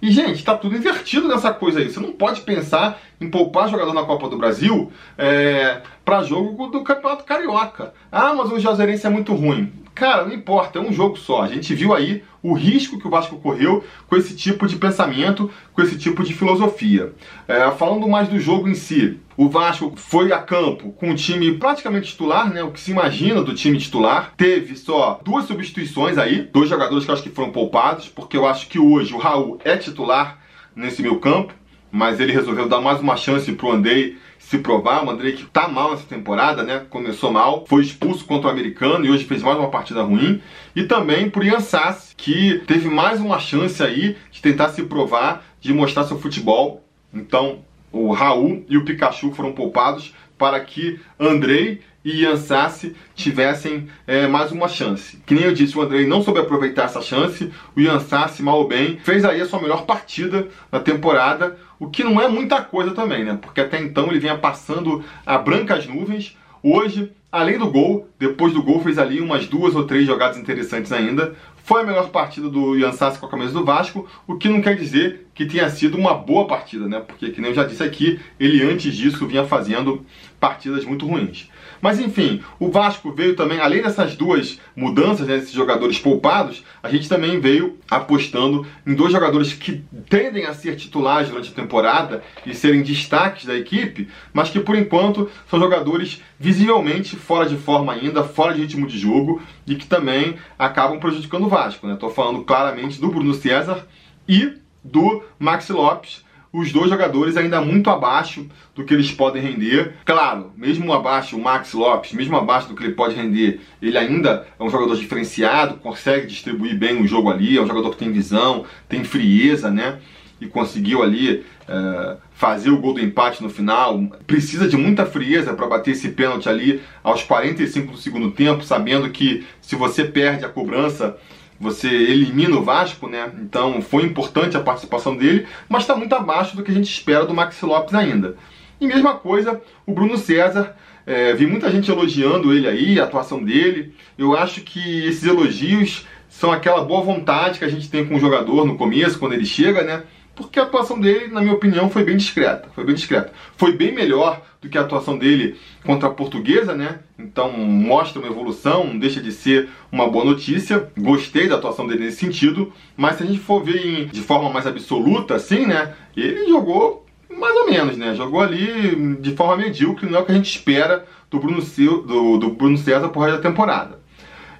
E, 0.00 0.10
gente, 0.10 0.44
tá 0.44 0.56
tudo 0.56 0.76
invertido 0.76 1.28
nessa 1.28 1.52
coisa 1.52 1.80
aí. 1.80 1.90
Você 1.90 2.00
não 2.00 2.12
pode 2.12 2.40
pensar 2.40 3.00
em 3.20 3.30
poupar 3.30 3.68
jogador 3.68 3.94
na 3.94 4.04
Copa 4.04 4.28
do 4.28 4.38
Brasil 4.38 4.90
é, 5.16 5.82
para 6.04 6.22
jogo 6.22 6.66
do 6.68 6.82
Campeonato 6.82 7.24
Carioca. 7.24 7.94
Ah, 8.10 8.34
mas 8.34 8.50
o 8.50 8.58
Juazeirense 8.58 9.06
é 9.06 9.10
muito 9.10 9.34
ruim. 9.34 9.72
Cara, 9.96 10.26
não 10.26 10.34
importa, 10.34 10.78
é 10.78 10.82
um 10.82 10.92
jogo 10.92 11.16
só. 11.16 11.40
A 11.40 11.48
gente 11.48 11.74
viu 11.74 11.94
aí 11.94 12.22
o 12.42 12.52
risco 12.52 12.98
que 12.98 13.06
o 13.06 13.10
Vasco 13.10 13.38
correu 13.38 13.82
com 14.06 14.14
esse 14.14 14.36
tipo 14.36 14.66
de 14.66 14.76
pensamento, 14.76 15.50
com 15.72 15.80
esse 15.80 15.96
tipo 15.96 16.22
de 16.22 16.34
filosofia. 16.34 17.14
É, 17.48 17.70
falando 17.70 18.06
mais 18.06 18.28
do 18.28 18.38
jogo 18.38 18.68
em 18.68 18.74
si, 18.74 19.18
o 19.38 19.48
Vasco 19.48 19.94
foi 19.96 20.34
a 20.34 20.38
campo 20.38 20.92
com 20.92 21.12
o 21.12 21.14
time 21.14 21.56
praticamente 21.56 22.10
titular, 22.10 22.52
né? 22.52 22.62
O 22.62 22.72
que 22.72 22.78
se 22.78 22.90
imagina 22.90 23.42
do 23.42 23.54
time 23.54 23.78
titular. 23.78 24.34
Teve 24.36 24.76
só 24.76 25.18
duas 25.24 25.46
substituições 25.46 26.18
aí, 26.18 26.42
dois 26.42 26.68
jogadores 26.68 27.06
que 27.06 27.10
eu 27.10 27.14
acho 27.14 27.22
que 27.22 27.30
foram 27.30 27.50
poupados, 27.50 28.06
porque 28.06 28.36
eu 28.36 28.44
acho 28.44 28.68
que 28.68 28.78
hoje 28.78 29.14
o 29.14 29.18
Raul 29.18 29.58
é 29.64 29.78
titular 29.78 30.38
nesse 30.74 31.00
meu 31.00 31.18
campo, 31.18 31.54
mas 31.90 32.20
ele 32.20 32.32
resolveu 32.32 32.68
dar 32.68 32.82
mais 32.82 33.00
uma 33.00 33.16
chance 33.16 33.50
pro 33.52 33.72
Andrei 33.72 34.18
se 34.48 34.58
provar. 34.58 35.04
O 35.04 35.10
Andrei 35.10 35.32
que 35.32 35.44
tá 35.44 35.66
mal 35.66 35.90
nessa 35.90 36.06
temporada, 36.06 36.62
né? 36.62 36.86
Começou 36.88 37.32
mal, 37.32 37.64
foi 37.66 37.82
expulso 37.82 38.24
contra 38.24 38.46
o 38.46 38.50
americano 38.50 39.04
e 39.04 39.10
hoje 39.10 39.24
fez 39.24 39.42
mais 39.42 39.58
uma 39.58 39.70
partida 39.70 40.02
ruim. 40.02 40.40
E 40.74 40.84
também 40.84 41.28
por 41.28 41.44
Ian 41.44 41.58
Sassi, 41.58 42.14
que 42.16 42.62
teve 42.66 42.88
mais 42.88 43.20
uma 43.20 43.40
chance 43.40 43.82
aí 43.82 44.16
de 44.30 44.40
tentar 44.40 44.68
se 44.68 44.84
provar, 44.84 45.44
de 45.60 45.74
mostrar 45.74 46.04
seu 46.04 46.18
futebol. 46.18 46.84
Então, 47.12 47.58
o 47.90 48.12
Raul 48.12 48.64
e 48.68 48.76
o 48.76 48.84
Pikachu 48.84 49.32
foram 49.32 49.52
poupados 49.52 50.14
para 50.38 50.60
que 50.60 51.00
Andrei 51.18 51.80
e 52.06 52.22
Ian 52.22 52.36
Sassi 52.36 52.94
tivessem 53.16 53.88
é, 54.06 54.28
mais 54.28 54.52
uma 54.52 54.68
chance. 54.68 55.16
Que 55.26 55.34
nem 55.34 55.42
eu 55.42 55.52
disse, 55.52 55.76
o 55.76 55.82
Andrei 55.82 56.06
não 56.06 56.22
soube 56.22 56.38
aproveitar 56.38 56.84
essa 56.84 57.02
chance, 57.02 57.50
o 57.76 57.80
Ian 57.80 57.98
Sassi, 57.98 58.44
mal 58.44 58.60
ou 58.60 58.68
bem, 58.68 58.96
fez 59.02 59.24
aí 59.24 59.40
a 59.40 59.44
sua 59.44 59.60
melhor 59.60 59.84
partida 59.84 60.46
na 60.70 60.78
temporada, 60.78 61.58
o 61.80 61.90
que 61.90 62.04
não 62.04 62.20
é 62.20 62.28
muita 62.28 62.62
coisa 62.62 62.92
também, 62.92 63.24
né? 63.24 63.36
Porque 63.42 63.60
até 63.60 63.82
então 63.82 64.06
ele 64.06 64.20
vinha 64.20 64.38
passando 64.38 65.04
a 65.26 65.36
brancas 65.36 65.88
nuvens. 65.88 66.36
Hoje, 66.62 67.10
além 67.30 67.58
do 67.58 67.68
gol, 67.68 68.08
depois 68.20 68.52
do 68.52 68.62
gol 68.62 68.80
fez 68.80 68.98
ali 68.98 69.20
umas 69.20 69.48
duas 69.48 69.74
ou 69.74 69.82
três 69.82 70.06
jogadas 70.06 70.38
interessantes 70.38 70.92
ainda. 70.92 71.34
Foi 71.64 71.82
a 71.82 71.84
melhor 71.84 72.10
partida 72.10 72.48
do 72.48 72.78
Ian 72.78 72.92
Sassi 72.92 73.18
com 73.18 73.26
a 73.26 73.28
camisa 73.28 73.52
do 73.52 73.64
Vasco, 73.64 74.08
o 74.28 74.36
que 74.36 74.48
não 74.48 74.62
quer 74.62 74.76
dizer 74.76 75.26
que 75.34 75.44
tenha 75.44 75.68
sido 75.68 75.98
uma 75.98 76.14
boa 76.14 76.46
partida, 76.46 76.86
né? 76.86 77.00
Porque, 77.00 77.30
que 77.30 77.40
nem 77.40 77.50
eu 77.50 77.56
já 77.56 77.64
disse 77.64 77.82
aqui, 77.82 78.20
ele 78.38 78.62
antes 78.62 78.94
disso 78.94 79.26
vinha 79.26 79.44
fazendo 79.44 80.06
partidas 80.38 80.84
muito 80.84 81.04
ruins. 81.04 81.48
Mas 81.80 81.98
enfim, 81.98 82.42
o 82.58 82.70
Vasco 82.70 83.12
veio 83.12 83.36
também, 83.36 83.60
além 83.60 83.82
dessas 83.82 84.16
duas 84.16 84.58
mudanças, 84.74 85.26
né, 85.26 85.36
desses 85.36 85.52
jogadores 85.52 85.98
poupados, 85.98 86.64
a 86.82 86.88
gente 86.88 87.08
também 87.08 87.40
veio 87.40 87.78
apostando 87.90 88.66
em 88.86 88.94
dois 88.94 89.12
jogadores 89.12 89.52
que 89.52 89.82
tendem 90.08 90.46
a 90.46 90.54
ser 90.54 90.76
titulares 90.76 91.28
durante 91.28 91.50
a 91.50 91.54
temporada 91.54 92.22
e 92.44 92.54
serem 92.54 92.82
destaques 92.82 93.44
da 93.44 93.56
equipe, 93.56 94.08
mas 94.32 94.50
que 94.50 94.60
por 94.60 94.76
enquanto 94.76 95.30
são 95.48 95.58
jogadores 95.58 96.22
visivelmente 96.38 97.16
fora 97.16 97.48
de 97.48 97.56
forma 97.56 97.92
ainda, 97.92 98.22
fora 98.22 98.54
de 98.54 98.60
ritmo 98.60 98.86
de 98.86 98.98
jogo 98.98 99.40
e 99.66 99.74
que 99.74 99.86
também 99.86 100.36
acabam 100.58 100.98
prejudicando 100.98 101.46
o 101.46 101.48
Vasco. 101.48 101.88
Estou 101.88 102.08
né? 102.08 102.14
falando 102.14 102.44
claramente 102.44 103.00
do 103.00 103.08
Bruno 103.08 103.34
César 103.34 103.86
e 104.28 104.52
do 104.82 105.22
Maxi 105.38 105.72
Lopes, 105.72 106.24
os 106.52 106.72
dois 106.72 106.88
jogadores 106.88 107.36
ainda 107.36 107.60
muito 107.60 107.90
abaixo 107.90 108.46
do 108.74 108.84
que 108.84 108.94
eles 108.94 109.10
podem 109.10 109.42
render. 109.42 109.94
Claro, 110.04 110.52
mesmo 110.56 110.92
abaixo, 110.92 111.36
o 111.36 111.42
Max 111.42 111.72
Lopes, 111.72 112.12
mesmo 112.12 112.36
abaixo 112.36 112.68
do 112.68 112.74
que 112.74 112.84
ele 112.84 112.94
pode 112.94 113.14
render, 113.14 113.60
ele 113.80 113.98
ainda 113.98 114.46
é 114.58 114.62
um 114.62 114.70
jogador 114.70 114.96
diferenciado, 114.96 115.74
consegue 115.74 116.26
distribuir 116.26 116.76
bem 116.78 117.02
o 117.02 117.06
jogo 117.06 117.30
ali, 117.30 117.56
é 117.56 117.62
um 117.62 117.66
jogador 117.66 117.90
que 117.90 117.98
tem 117.98 118.12
visão, 118.12 118.64
tem 118.88 119.04
frieza, 119.04 119.70
né? 119.70 119.98
E 120.40 120.46
conseguiu 120.46 121.02
ali 121.02 121.44
é, 121.68 122.16
fazer 122.32 122.70
o 122.70 122.78
gol 122.78 122.94
do 122.94 123.00
empate 123.00 123.42
no 123.42 123.48
final. 123.48 123.98
Precisa 124.26 124.68
de 124.68 124.76
muita 124.76 125.06
frieza 125.06 125.54
para 125.54 125.66
bater 125.66 125.92
esse 125.92 126.10
pênalti 126.10 126.48
ali 126.48 126.82
aos 127.02 127.22
45 127.22 127.92
do 127.92 127.98
segundo 127.98 128.30
tempo, 128.30 128.62
sabendo 128.62 129.08
que 129.10 129.46
se 129.60 129.74
você 129.74 130.04
perde 130.04 130.44
a 130.44 130.48
cobrança 130.48 131.16
você 131.58 131.88
elimina 131.88 132.56
o 132.56 132.62
Vasco, 132.62 133.08
né? 133.08 133.30
Então 133.40 133.80
foi 133.80 134.04
importante 134.04 134.56
a 134.56 134.60
participação 134.60 135.16
dele, 135.16 135.46
mas 135.68 135.82
está 135.82 135.94
muito 135.96 136.14
abaixo 136.14 136.56
do 136.56 136.62
que 136.62 136.70
a 136.70 136.74
gente 136.74 136.90
espera 136.90 137.24
do 137.24 137.34
Maxi 137.34 137.64
Lopes 137.64 137.94
ainda. 137.94 138.36
E 138.80 138.86
mesma 138.86 139.14
coisa, 139.14 139.60
o 139.86 139.92
Bruno 139.92 140.16
César. 140.16 140.76
É, 141.08 141.32
vi 141.34 141.46
muita 141.46 141.70
gente 141.70 141.88
elogiando 141.88 142.52
ele 142.52 142.66
aí, 142.66 142.98
a 142.98 143.04
atuação 143.04 143.40
dele. 143.42 143.94
Eu 144.18 144.36
acho 144.36 144.62
que 144.62 145.06
esses 145.06 145.22
elogios 145.22 146.04
são 146.28 146.50
aquela 146.50 146.82
boa 146.82 147.00
vontade 147.00 147.60
que 147.60 147.64
a 147.64 147.68
gente 147.68 147.88
tem 147.88 148.04
com 148.04 148.16
o 148.16 148.20
jogador 148.20 148.66
no 148.66 148.76
começo, 148.76 149.18
quando 149.18 149.32
ele 149.32 149.44
chega, 149.44 149.82
né? 149.82 150.02
Porque 150.36 150.60
a 150.60 150.64
atuação 150.64 151.00
dele, 151.00 151.32
na 151.32 151.40
minha 151.40 151.54
opinião, 151.54 151.88
foi 151.88 152.04
bem 152.04 152.16
discreta. 152.16 152.68
Foi 152.74 152.84
bem 152.84 152.94
discreta. 152.94 153.32
Foi 153.56 153.72
bem 153.72 153.94
melhor 153.94 154.42
do 154.60 154.68
que 154.68 154.76
a 154.76 154.82
atuação 154.82 155.16
dele 155.16 155.58
contra 155.82 156.08
a 156.08 156.12
portuguesa, 156.12 156.74
né? 156.74 157.00
Então 157.18 157.50
mostra 157.52 158.20
uma 158.20 158.30
evolução, 158.30 158.86
não 158.86 158.98
deixa 158.98 159.20
de 159.20 159.32
ser 159.32 159.70
uma 159.90 160.06
boa 160.06 160.26
notícia. 160.26 160.92
Gostei 160.96 161.48
da 161.48 161.54
atuação 161.54 161.86
dele 161.86 162.04
nesse 162.04 162.18
sentido, 162.18 162.70
mas 162.96 163.16
se 163.16 163.22
a 163.22 163.26
gente 163.26 163.38
for 163.38 163.64
ver 163.64 163.84
em, 163.84 164.06
de 164.06 164.20
forma 164.20 164.50
mais 164.50 164.66
absoluta, 164.66 165.34
assim, 165.34 165.64
né? 165.64 165.94
Ele 166.14 166.46
jogou 166.48 167.06
mais 167.30 167.56
ou 167.56 167.70
menos, 167.70 167.96
né? 167.96 168.14
Jogou 168.14 168.40
ali 168.40 169.16
de 169.16 169.34
forma 169.34 169.56
medíocre, 169.56 170.06
não 170.06 170.18
é 170.18 170.22
o 170.22 170.26
que 170.26 170.32
a 170.32 170.36
gente 170.36 170.50
espera 170.50 171.06
do 171.30 171.40
Bruno, 171.40 171.62
do, 171.62 172.36
do 172.36 172.50
Bruno 172.50 172.76
César 172.76 173.08
por 173.08 173.20
resto 173.20 173.38
da 173.40 173.48
temporada. 173.48 174.00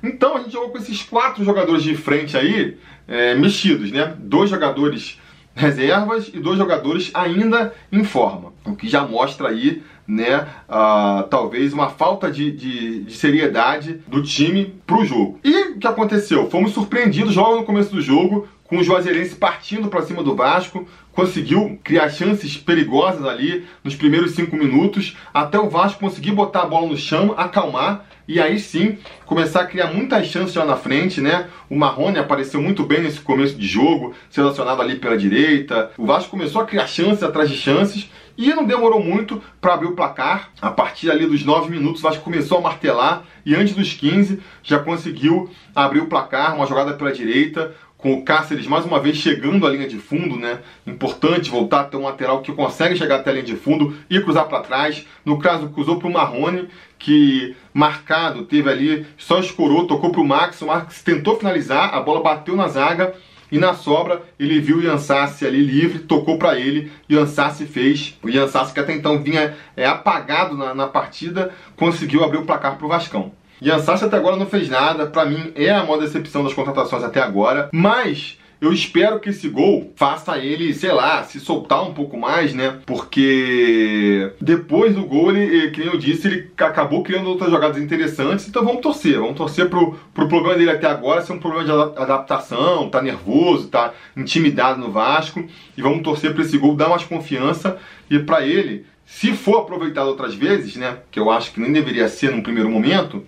Então 0.02 0.36
a 0.36 0.40
gente 0.40 0.52
jogou 0.52 0.70
com 0.70 0.78
esses 0.78 1.02
quatro 1.02 1.44
jogadores 1.44 1.82
de 1.82 1.94
frente 1.94 2.34
aí, 2.34 2.78
é, 3.06 3.34
mexidos, 3.34 3.92
né? 3.92 4.14
Dois 4.18 4.48
jogadores 4.48 5.20
reservas 5.56 6.30
e 6.32 6.38
dois 6.38 6.58
jogadores 6.58 7.10
ainda 7.14 7.74
em 7.90 8.04
forma, 8.04 8.52
o 8.64 8.76
que 8.76 8.86
já 8.86 9.06
mostra 9.06 9.48
aí, 9.48 9.82
né, 10.06 10.46
uh, 10.68 11.26
talvez 11.28 11.72
uma 11.72 11.88
falta 11.88 12.30
de, 12.30 12.52
de, 12.52 13.04
de 13.04 13.14
seriedade 13.14 14.00
do 14.06 14.22
time 14.22 14.74
para 14.86 14.98
o 14.98 15.04
jogo. 15.04 15.40
E 15.42 15.70
o 15.70 15.78
que 15.78 15.86
aconteceu? 15.86 16.48
Fomos 16.50 16.72
surpreendidos 16.72 17.34
logo 17.34 17.56
no 17.56 17.64
começo 17.64 17.92
do 17.92 18.02
jogo 18.02 18.46
com 18.64 18.78
o 18.78 18.84
Juazeirense 18.84 19.34
partindo 19.36 19.88
para 19.88 20.02
cima 20.02 20.22
do 20.22 20.34
Vasco, 20.34 20.86
conseguiu 21.16 21.80
criar 21.82 22.10
chances 22.10 22.58
perigosas 22.58 23.24
ali 23.24 23.64
nos 23.82 23.96
primeiros 23.96 24.32
cinco 24.32 24.54
minutos, 24.54 25.16
até 25.32 25.58
o 25.58 25.70
Vasco 25.70 25.98
conseguir 25.98 26.32
botar 26.32 26.62
a 26.62 26.66
bola 26.66 26.86
no 26.86 26.96
chão, 26.96 27.34
acalmar 27.38 28.04
e 28.28 28.38
aí 28.38 28.58
sim 28.58 28.98
começar 29.24 29.62
a 29.62 29.66
criar 29.66 29.92
muitas 29.92 30.26
chances 30.26 30.54
lá 30.54 30.66
na 30.66 30.76
frente, 30.76 31.20
né? 31.20 31.46
O 31.70 31.76
Marrone 31.76 32.18
apareceu 32.18 32.60
muito 32.60 32.84
bem 32.84 33.00
nesse 33.00 33.20
começo 33.20 33.54
de 33.54 33.66
jogo, 33.66 34.12
selecionado 34.28 34.82
ali 34.82 34.96
pela 34.96 35.16
direita. 35.16 35.90
O 35.96 36.04
Vasco 36.04 36.30
começou 36.30 36.60
a 36.60 36.66
criar 36.66 36.86
chances 36.86 37.22
atrás 37.22 37.48
de 37.48 37.56
chances 37.56 38.10
e 38.36 38.52
não 38.52 38.66
demorou 38.66 39.02
muito 39.02 39.42
para 39.60 39.74
abrir 39.74 39.88
o 39.88 39.96
placar. 39.96 40.50
A 40.60 40.70
partir 40.70 41.10
ali 41.10 41.26
dos 41.26 41.44
9 41.44 41.70
minutos, 41.70 42.00
o 42.00 42.02
Vasco 42.02 42.22
começou 42.22 42.58
a 42.58 42.60
martelar 42.60 43.24
e 43.44 43.54
antes 43.54 43.74
dos 43.74 43.94
15 43.94 44.40
já 44.62 44.78
conseguiu 44.78 45.48
abrir 45.74 46.00
o 46.00 46.06
placar, 46.06 46.54
uma 46.54 46.66
jogada 46.66 46.92
pela 46.94 47.12
direita 47.12 47.74
com 47.98 48.12
o 48.12 48.22
Cáceres 48.22 48.66
mais 48.66 48.84
uma 48.84 49.00
vez 49.00 49.16
chegando 49.16 49.66
à 49.66 49.70
linha 49.70 49.88
de 49.88 49.98
fundo, 49.98 50.36
né? 50.36 50.60
Importante 50.86 51.50
voltar 51.50 51.80
a 51.80 51.84
ter 51.84 51.96
um 51.96 52.02
lateral 52.02 52.42
que 52.42 52.52
consegue 52.52 52.96
chegar 52.96 53.16
até 53.16 53.30
a 53.30 53.32
linha 53.32 53.44
de 53.44 53.56
fundo 53.56 53.96
e 54.10 54.20
cruzar 54.20 54.46
para 54.46 54.60
trás. 54.60 55.06
No 55.24 55.38
caso, 55.38 55.68
cruzou 55.68 55.98
para 55.98 56.08
o 56.08 56.12
Marrone, 56.12 56.68
que 56.98 57.56
marcado, 57.72 58.44
teve 58.44 58.70
ali, 58.70 59.06
só 59.16 59.38
escorou, 59.38 59.86
tocou 59.86 60.10
para 60.10 60.20
o 60.20 60.26
Max. 60.26 60.60
O 60.60 60.66
Max 60.66 61.02
tentou 61.02 61.36
finalizar, 61.36 61.94
a 61.94 62.00
bola 62.00 62.22
bateu 62.22 62.54
na 62.54 62.68
zaga 62.68 63.14
e 63.50 63.58
na 63.58 63.74
sobra 63.74 64.22
ele 64.38 64.60
viu 64.60 64.78
o 64.78 64.82
Yansassi 64.82 65.46
ali 65.46 65.62
livre, 65.62 66.00
tocou 66.00 66.38
para 66.38 66.58
ele 66.58 66.90
Yansassi 67.10 67.64
fez. 67.64 68.18
O 68.22 68.28
Yansassi, 68.28 68.74
que 68.74 68.80
até 68.80 68.92
então 68.92 69.22
vinha 69.22 69.56
é, 69.76 69.86
apagado 69.86 70.56
na, 70.56 70.74
na 70.74 70.86
partida, 70.86 71.52
conseguiu 71.76 72.24
abrir 72.24 72.38
o 72.38 72.44
placar 72.44 72.76
para 72.76 72.86
o 72.86 72.88
Vascão. 72.88 73.32
Ian 73.60 73.78
Sassi 73.78 74.04
até 74.04 74.16
agora 74.16 74.36
não 74.36 74.46
fez 74.46 74.68
nada, 74.68 75.06
para 75.06 75.24
mim 75.24 75.52
é 75.54 75.70
a 75.70 75.82
maior 75.82 75.98
decepção 75.98 76.44
das 76.44 76.52
contratações 76.52 77.02
até 77.02 77.20
agora, 77.20 77.70
mas 77.72 78.38
eu 78.60 78.72
espero 78.72 79.20
que 79.20 79.28
esse 79.28 79.48
gol 79.48 79.92
faça 79.96 80.38
ele, 80.38 80.72
sei 80.72 80.90
lá, 80.90 81.22
se 81.22 81.38
soltar 81.38 81.82
um 81.82 81.92
pouco 81.92 82.16
mais, 82.16 82.54
né? 82.54 82.78
Porque 82.86 84.32
depois 84.40 84.94
do 84.94 85.04
gol, 85.04 85.30
ele, 85.30 85.70
que 85.70 85.80
nem 85.80 85.88
eu 85.88 85.98
disse, 85.98 86.26
ele 86.26 86.50
acabou 86.56 87.02
criando 87.02 87.28
outras 87.28 87.50
jogadas 87.50 87.76
interessantes. 87.76 88.48
Então 88.48 88.64
vamos 88.64 88.80
torcer, 88.80 89.18
vamos 89.18 89.36
torcer 89.36 89.68
pro, 89.68 89.98
pro 90.14 90.28
problema 90.28 90.54
dele 90.56 90.70
até 90.70 90.86
agora 90.86 91.20
ser 91.20 91.34
um 91.34 91.38
problema 91.38 91.64
de 91.64 92.00
adaptação, 92.00 92.88
tá 92.88 93.02
nervoso, 93.02 93.68
tá 93.68 93.92
intimidado 94.16 94.80
no 94.80 94.90
Vasco. 94.90 95.44
E 95.76 95.82
vamos 95.82 96.02
torcer 96.02 96.32
para 96.32 96.42
esse 96.42 96.56
gol 96.56 96.74
dar 96.74 96.88
mais 96.88 97.04
confiança 97.04 97.76
e 98.10 98.18
para 98.18 98.46
ele, 98.46 98.86
se 99.04 99.32
for 99.32 99.58
aproveitado 99.58 100.08
outras 100.08 100.34
vezes, 100.34 100.76
né? 100.76 100.96
Que 101.10 101.20
eu 101.20 101.30
acho 101.30 101.52
que 101.52 101.60
nem 101.60 101.72
deveria 101.72 102.08
ser 102.08 102.30
num 102.30 102.42
primeiro 102.42 102.70
momento 102.70 103.22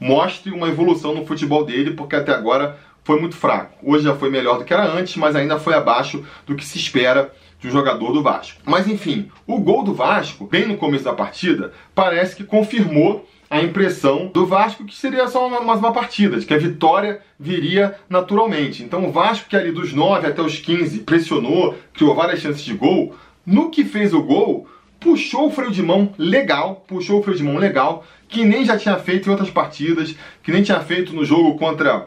mostre 0.00 0.50
uma 0.50 0.68
evolução 0.68 1.14
no 1.14 1.26
futebol 1.26 1.64
dele, 1.64 1.92
porque 1.92 2.16
até 2.16 2.32
agora 2.32 2.78
foi 3.04 3.20
muito 3.20 3.36
fraco. 3.36 3.76
Hoje 3.82 4.04
já 4.04 4.16
foi 4.16 4.30
melhor 4.30 4.58
do 4.58 4.64
que 4.64 4.72
era 4.72 4.90
antes, 4.90 5.16
mas 5.16 5.36
ainda 5.36 5.58
foi 5.58 5.74
abaixo 5.74 6.24
do 6.46 6.56
que 6.56 6.64
se 6.64 6.78
espera 6.78 7.32
de 7.60 7.68
um 7.68 7.70
jogador 7.70 8.12
do 8.12 8.22
Vasco. 8.22 8.60
Mas 8.64 8.88
enfim, 8.88 9.30
o 9.46 9.58
gol 9.58 9.84
do 9.84 9.92
Vasco, 9.92 10.46
bem 10.46 10.66
no 10.66 10.76
começo 10.76 11.04
da 11.04 11.12
partida, 11.12 11.72
parece 11.94 12.34
que 12.34 12.44
confirmou 12.44 13.28
a 13.50 13.60
impressão 13.60 14.30
do 14.32 14.46
Vasco 14.46 14.84
que 14.84 14.94
seria 14.94 15.26
só 15.26 15.48
mais 15.48 15.80
uma 15.80 15.92
partida, 15.92 16.38
de 16.38 16.46
que 16.46 16.54
a 16.54 16.58
vitória 16.58 17.20
viria 17.38 17.96
naturalmente. 18.08 18.82
Então 18.82 19.04
o 19.04 19.12
Vasco, 19.12 19.48
que 19.48 19.56
ali 19.56 19.72
dos 19.72 19.92
9 19.92 20.26
até 20.26 20.40
os 20.40 20.58
15 20.58 21.00
pressionou, 21.00 21.74
criou 21.92 22.14
várias 22.14 22.40
chances 22.40 22.62
de 22.62 22.72
gol, 22.72 23.14
no 23.44 23.70
que 23.70 23.84
fez 23.84 24.14
o 24.14 24.22
gol, 24.22 24.68
puxou 25.00 25.48
o 25.48 25.50
freio 25.50 25.72
de 25.72 25.82
mão 25.82 26.12
legal, 26.18 26.84
puxou 26.86 27.18
o 27.18 27.22
freio 27.22 27.38
de 27.38 27.42
mão 27.42 27.56
legal, 27.56 28.04
que 28.28 28.44
nem 28.44 28.64
já 28.64 28.78
tinha 28.78 28.98
feito 28.98 29.26
em 29.26 29.32
outras 29.32 29.50
partidas, 29.50 30.14
que 30.42 30.52
nem 30.52 30.62
tinha 30.62 30.78
feito 30.80 31.14
no 31.14 31.24
jogo 31.24 31.58
contra 31.58 32.06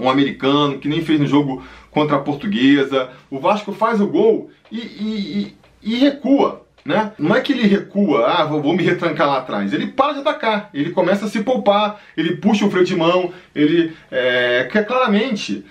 um 0.00 0.08
americano, 0.08 0.78
que 0.78 0.88
nem 0.88 1.04
fez 1.04 1.20
no 1.20 1.26
jogo 1.26 1.62
contra 1.90 2.16
a 2.16 2.20
portuguesa. 2.20 3.10
O 3.30 3.38
Vasco 3.38 3.72
faz 3.72 4.00
o 4.00 4.06
gol 4.06 4.50
e, 4.72 4.78
e, 4.78 5.56
e, 5.82 5.94
e 5.94 5.98
recua. 5.98 6.66
Né? 6.88 7.12
Não 7.18 7.36
é 7.36 7.42
que 7.42 7.52
ele 7.52 7.68
recua, 7.68 8.24
ah, 8.26 8.44
vou 8.46 8.72
me 8.72 8.82
retrancar 8.82 9.28
lá 9.28 9.40
atrás. 9.40 9.74
Ele 9.74 9.88
para 9.88 10.14
de 10.14 10.20
atacar, 10.20 10.70
ele 10.72 10.88
começa 10.88 11.26
a 11.26 11.28
se 11.28 11.42
poupar, 11.42 12.00
ele 12.16 12.36
puxa 12.36 12.64
o 12.64 12.70
freio 12.70 12.86
de 12.86 12.96
mão, 12.96 13.30
ele 13.54 13.94
é, 14.10 14.66
quer 14.72 14.86
claramente 14.86 15.66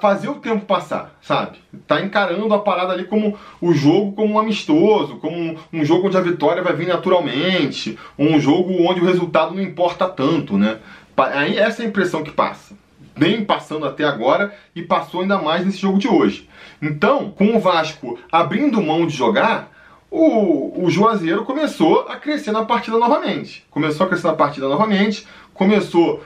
fazer 0.00 0.28
o 0.28 0.36
tempo 0.36 0.64
passar, 0.64 1.18
sabe? 1.22 1.58
Tá 1.88 2.00
encarando 2.00 2.54
a 2.54 2.60
parada 2.60 2.92
ali 2.92 3.02
como 3.02 3.36
o 3.60 3.74
jogo 3.74 4.12
como 4.12 4.34
um 4.34 4.38
amistoso, 4.38 5.16
como 5.16 5.36
um, 5.36 5.56
um 5.72 5.84
jogo 5.84 6.06
onde 6.06 6.16
a 6.16 6.20
vitória 6.20 6.62
vai 6.62 6.72
vir 6.72 6.86
naturalmente, 6.86 7.98
um 8.16 8.38
jogo 8.38 8.88
onde 8.88 9.00
o 9.00 9.04
resultado 9.04 9.52
não 9.52 9.62
importa 9.62 10.08
tanto, 10.08 10.56
né? 10.56 10.78
Aí 11.16 11.58
essa 11.58 11.82
é 11.82 11.86
a 11.86 11.88
impressão 11.88 12.22
que 12.22 12.30
passa. 12.30 12.76
Bem 13.18 13.44
passando 13.44 13.86
até 13.86 14.04
agora 14.04 14.54
e 14.72 14.82
passou 14.82 15.22
ainda 15.22 15.36
mais 15.36 15.66
nesse 15.66 15.78
jogo 15.78 15.98
de 15.98 16.06
hoje. 16.06 16.48
Então, 16.80 17.32
com 17.32 17.56
o 17.56 17.58
Vasco 17.58 18.16
abrindo 18.30 18.80
mão 18.80 19.04
de 19.04 19.16
jogar, 19.16 19.79
o, 20.10 20.84
o 20.84 20.90
Juazeiro 20.90 21.44
começou 21.44 22.06
a 22.08 22.16
crescer 22.16 22.50
na 22.50 22.64
partida 22.64 22.98
novamente. 22.98 23.64
Começou 23.70 24.06
a 24.06 24.08
crescer 24.08 24.26
na 24.26 24.34
partida 24.34 24.68
novamente, 24.68 25.26
começou 25.54 26.22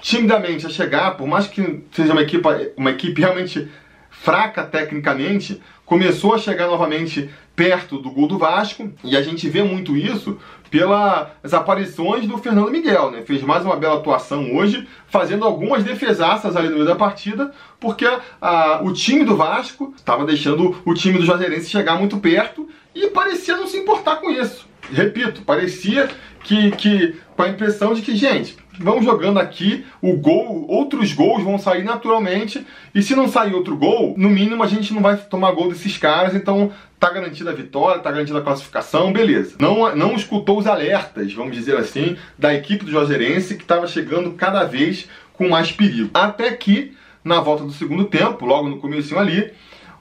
timidamente 0.00 0.64
a 0.64 0.70
chegar, 0.70 1.16
por 1.16 1.26
mais 1.26 1.46
que 1.48 1.82
seja 1.92 2.12
uma 2.12 2.22
equipe, 2.22 2.48
uma 2.76 2.90
equipe 2.90 3.20
realmente 3.20 3.68
fraca 4.10 4.64
tecnicamente, 4.64 5.60
começou 5.84 6.34
a 6.34 6.38
chegar 6.38 6.66
novamente 6.66 7.28
perto 7.56 7.98
do 7.98 8.10
gol 8.10 8.28
do 8.28 8.38
Vasco, 8.38 8.92
e 9.02 9.16
a 9.16 9.22
gente 9.22 9.48
vê 9.48 9.64
muito 9.64 9.96
isso 9.96 10.38
pelas 10.70 11.52
aparições 11.52 12.26
do 12.26 12.38
Fernando 12.38 12.70
Miguel, 12.70 13.10
né? 13.10 13.22
Fez 13.22 13.42
mais 13.42 13.64
uma 13.64 13.74
bela 13.74 13.96
atuação 13.96 14.54
hoje, 14.54 14.86
fazendo 15.08 15.44
algumas 15.44 15.82
defesaças 15.82 16.54
ali 16.54 16.68
no 16.68 16.74
meio 16.74 16.86
da 16.86 16.94
partida, 16.94 17.52
porque 17.80 18.06
a, 18.40 18.80
o 18.82 18.92
time 18.92 19.24
do 19.24 19.36
Vasco 19.36 19.92
estava 19.96 20.24
deixando 20.24 20.76
o 20.84 20.94
time 20.94 21.18
do 21.18 21.24
Juazeirense 21.24 21.70
chegar 21.70 21.98
muito 21.98 22.18
perto 22.18 22.68
e 23.04 23.10
parecia 23.10 23.56
não 23.56 23.66
se 23.66 23.76
importar 23.76 24.16
com 24.16 24.30
isso. 24.30 24.66
Repito, 24.92 25.42
parecia 25.42 26.08
que, 26.42 26.70
que 26.72 27.16
com 27.36 27.42
a 27.42 27.48
impressão 27.48 27.92
de 27.92 28.02
que, 28.02 28.16
gente, 28.16 28.56
vão 28.78 29.02
jogando 29.02 29.38
aqui, 29.38 29.84
o 30.00 30.16
gol, 30.16 30.66
outros 30.68 31.12
gols 31.12 31.42
vão 31.42 31.58
sair 31.58 31.84
naturalmente, 31.84 32.64
e 32.94 33.02
se 33.02 33.14
não 33.14 33.28
sair 33.28 33.54
outro 33.54 33.76
gol, 33.76 34.14
no 34.16 34.30
mínimo 34.30 34.62
a 34.62 34.66
gente 34.66 34.94
não 34.94 35.02
vai 35.02 35.16
tomar 35.16 35.52
gol 35.52 35.68
desses 35.68 35.98
caras, 35.98 36.34
então 36.34 36.72
tá 36.98 37.10
garantida 37.10 37.50
a 37.50 37.54
vitória, 37.54 38.00
tá 38.00 38.10
garantida 38.10 38.38
a 38.38 38.42
classificação, 38.42 39.12
beleza. 39.12 39.56
Não, 39.60 39.94
não 39.94 40.14
escutou 40.14 40.58
os 40.58 40.66
alertas, 40.66 41.32
vamos 41.32 41.54
dizer 41.54 41.76
assim, 41.76 42.16
da 42.38 42.54
equipe 42.54 42.84
do 42.84 42.90
Juazeirense 42.90 43.56
que 43.56 43.62
estava 43.62 43.86
chegando 43.86 44.32
cada 44.32 44.64
vez 44.64 45.08
com 45.34 45.48
mais 45.48 45.70
perigo. 45.70 46.10
Até 46.14 46.50
que, 46.52 46.94
na 47.22 47.40
volta 47.40 47.64
do 47.64 47.72
segundo 47.72 48.04
tempo, 48.06 48.46
logo 48.46 48.68
no 48.68 48.78
começo 48.78 49.16
ali, 49.18 49.52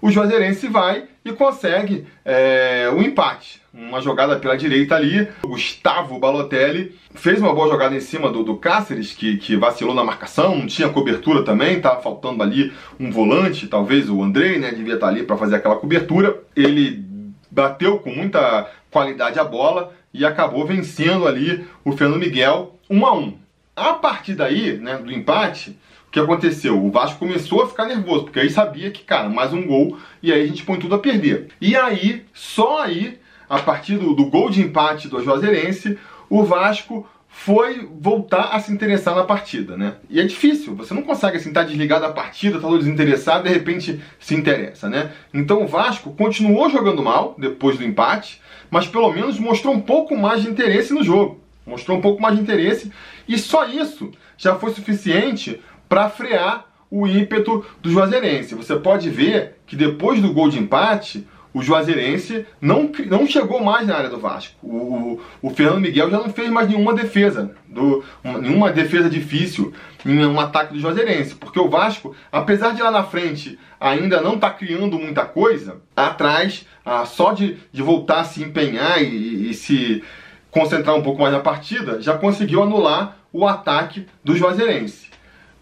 o 0.02 0.10
Juazeirense 0.10 0.68
vai 0.68 1.06
e 1.30 1.34
consegue 1.34 2.06
é, 2.24 2.90
o 2.94 3.02
empate. 3.02 3.62
Uma 3.74 4.02
jogada 4.02 4.38
pela 4.38 4.58
direita 4.58 4.96
ali, 4.96 5.28
o 5.44 5.50
Gustavo 5.50 6.18
Balotelli 6.18 6.96
fez 7.13 7.40
uma 7.40 7.54
boa 7.54 7.70
jogada 7.70 7.96
em 7.96 8.00
cima 8.00 8.32
do, 8.32 8.44
do 8.44 8.58
Cáceres, 8.58 9.13
que, 9.13 9.38
que 9.38 9.56
vacilou 9.56 9.94
na 9.94 10.04
marcação, 10.04 10.56
não 10.56 10.66
tinha 10.66 10.90
cobertura 10.90 11.44
também, 11.44 11.78
estava 11.78 12.02
faltando 12.02 12.42
ali 12.42 12.74
um 13.00 13.12
volante, 13.12 13.68
talvez 13.68 14.10
o 14.10 14.24
Andrei, 14.24 14.58
né, 14.58 14.72
devia 14.72 14.96
estar 14.96 15.08
ali 15.08 15.24
para 15.24 15.38
fazer 15.38 15.58
aquela 15.58 15.76
cobertura. 15.76 16.42
Ele 16.56 17.06
bateu 17.52 18.00
com 18.00 18.10
muita 18.10 18.70
qualidade 18.90 19.40
a 19.40 19.44
bola 19.44 19.94
e 20.13 20.26
acabou 20.26 20.66
vencendo 20.66 21.28
ali 21.28 21.66
o 21.86 21.92
Fernando 21.92 22.20
Miguel 22.20 22.76
1 22.90 23.06
a 23.06 23.13
1. 23.13 23.38
A 23.76 23.94
partir 23.94 24.34
daí, 24.34 24.78
né, 24.78 24.98
do 24.98 25.12
empate, 25.12 25.78
o 26.08 26.12
que 26.12 26.20
aconteceu? 26.20 26.84
O 26.84 26.89
Vasco 26.89 27.20
começou 27.20 27.63
a 27.63 27.67
ficar 27.67 27.86
nervoso, 27.86 28.26
porque 28.26 28.39
aí 28.39 28.50
sabia 28.50 28.89
que, 28.91 29.04
cara, 29.04 29.30
mais 29.30 29.54
um 29.54 29.65
gol 29.65 29.98
e 30.24 30.32
aí 30.32 30.43
a 30.43 30.48
gente 30.48 30.63
põe 30.63 30.80
tudo 30.80 30.96
a 30.96 31.00
perder. 31.00 31.50
E 31.60 31.76
aí, 31.76 32.26
só 32.34 32.84
aí, 32.84 33.20
a 33.50 33.60
partir 33.60 33.98
do, 33.98 34.13
do 34.13 34.26
gol 34.28 34.50
de 34.50 34.62
empate 34.62 35.08
do 35.08 35.22
Juazeirense, 35.22 35.98
o 36.30 36.43
Vasco 36.43 37.08
foi 37.30 37.88
voltar 38.00 38.50
a 38.54 38.60
se 38.60 38.72
interessar 38.72 39.15
na 39.15 39.24
partida, 39.24 39.78
né? 39.78 39.96
E 40.10 40.20
é 40.20 40.24
difícil, 40.24 40.76
você 40.76 40.93
não 40.93 41.04
consegue 41.04 41.38
assim 41.38 41.50
estar 41.50 41.62
tá 41.62 41.67
desligado 41.67 42.02
da 42.02 42.12
partida, 42.12 42.56
estar 42.56 42.67
tá 42.67 42.78
desinteressado, 42.78 43.43
de 43.43 43.50
repente 43.50 44.02
se 44.20 44.34
interessa, 44.34 44.89
né? 44.89 45.12
Então 45.34 45.63
o 45.63 45.67
Vasco 45.67 46.12
continuou 46.12 46.70
jogando 46.70 47.04
mal 47.04 47.36
depois 47.38 47.78
do 47.78 47.84
empate, 47.84 48.41
mas 48.72 48.88
pelo 48.88 49.12
menos 49.12 49.38
mostrou 49.39 49.74
um 49.74 49.82
pouco 49.82 50.15
mais 50.15 50.41
de 50.41 50.50
interesse 50.50 50.93
no 50.93 51.04
jogo. 51.04 51.39
Mostrou 51.65 51.98
um 51.98 52.02
pouco 52.02 52.22
mais 52.22 52.36
de 52.36 52.41
interesse 52.41 52.91
e 53.28 53.38
só 53.38 53.65
isso 53.67 54.12
já 54.38 54.56
foi 54.56 54.72
suficiente 54.72 55.62
para 55.88 56.10
frear 56.10 56.65
o 56.89 57.08
ímpeto 57.08 57.65
do 57.82 57.91
Juazeirense. 57.91 58.56
Você 58.56 58.76
pode 58.76 59.10
ver 59.10 59.58
que 59.65 59.76
depois 59.76 60.21
do 60.21 60.34
gol 60.34 60.50
de 60.50 60.60
empate, 60.60 61.28
o 61.54 61.62
Juazeirense 61.62 62.45
não, 62.62 62.91
não 63.08 63.26
chegou 63.26 63.62
mais 63.63 63.88
na 63.88 63.95
área 63.95 64.10
do 64.10 64.19
Vasco. 64.19 64.56
O, 64.62 65.19
o, 65.41 65.50
Fernando 65.50 65.82
Miguel 65.82 66.10
já 66.10 66.17
não 66.17 66.30
fez 66.30 66.50
mais 66.50 66.69
nenhuma 66.69 66.93
defesa, 66.93 67.52
do, 67.67 68.04
uma, 68.23 68.38
nenhuma 68.38 68.71
defesa 68.71 69.10
difícil 69.10 69.73
em 70.06 70.26
um 70.26 70.39
ataque 70.39 70.73
do 70.73 70.80
Juazeirense. 70.80 71.36
Porque 71.36 71.60
o 71.60 71.69
Vasco, 71.69 72.15
apesar 72.32 72.73
de 72.73 72.82
lá 72.82 72.91
na 72.91 73.04
frente 73.04 73.58
ainda 73.80 74.21
não 74.21 74.36
estar 74.36 74.52
tá 74.52 74.56
criando 74.56 75.00
muita 75.00 75.26
coisa, 75.26 75.82
atrás, 75.95 76.65
ah, 76.86 77.06
só 77.06 77.34
de, 77.34 77.58
de 77.71 77.82
voltar 77.82 78.21
a 78.21 78.23
se 78.23 78.43
empenhar 78.43 79.02
e, 79.02 79.50
e 79.50 79.54
se 79.54 80.04
concentrar 80.52 80.95
um 80.95 81.04
pouco 81.04 81.21
mais 81.21 81.34
na 81.34 81.39
partida, 81.39 82.02
já 82.02 82.17
conseguiu 82.17 82.63
anular 82.63 83.17
o 83.34 83.47
ataque 83.47 84.06
do 84.23 84.36
Juazeirense. 84.36 85.08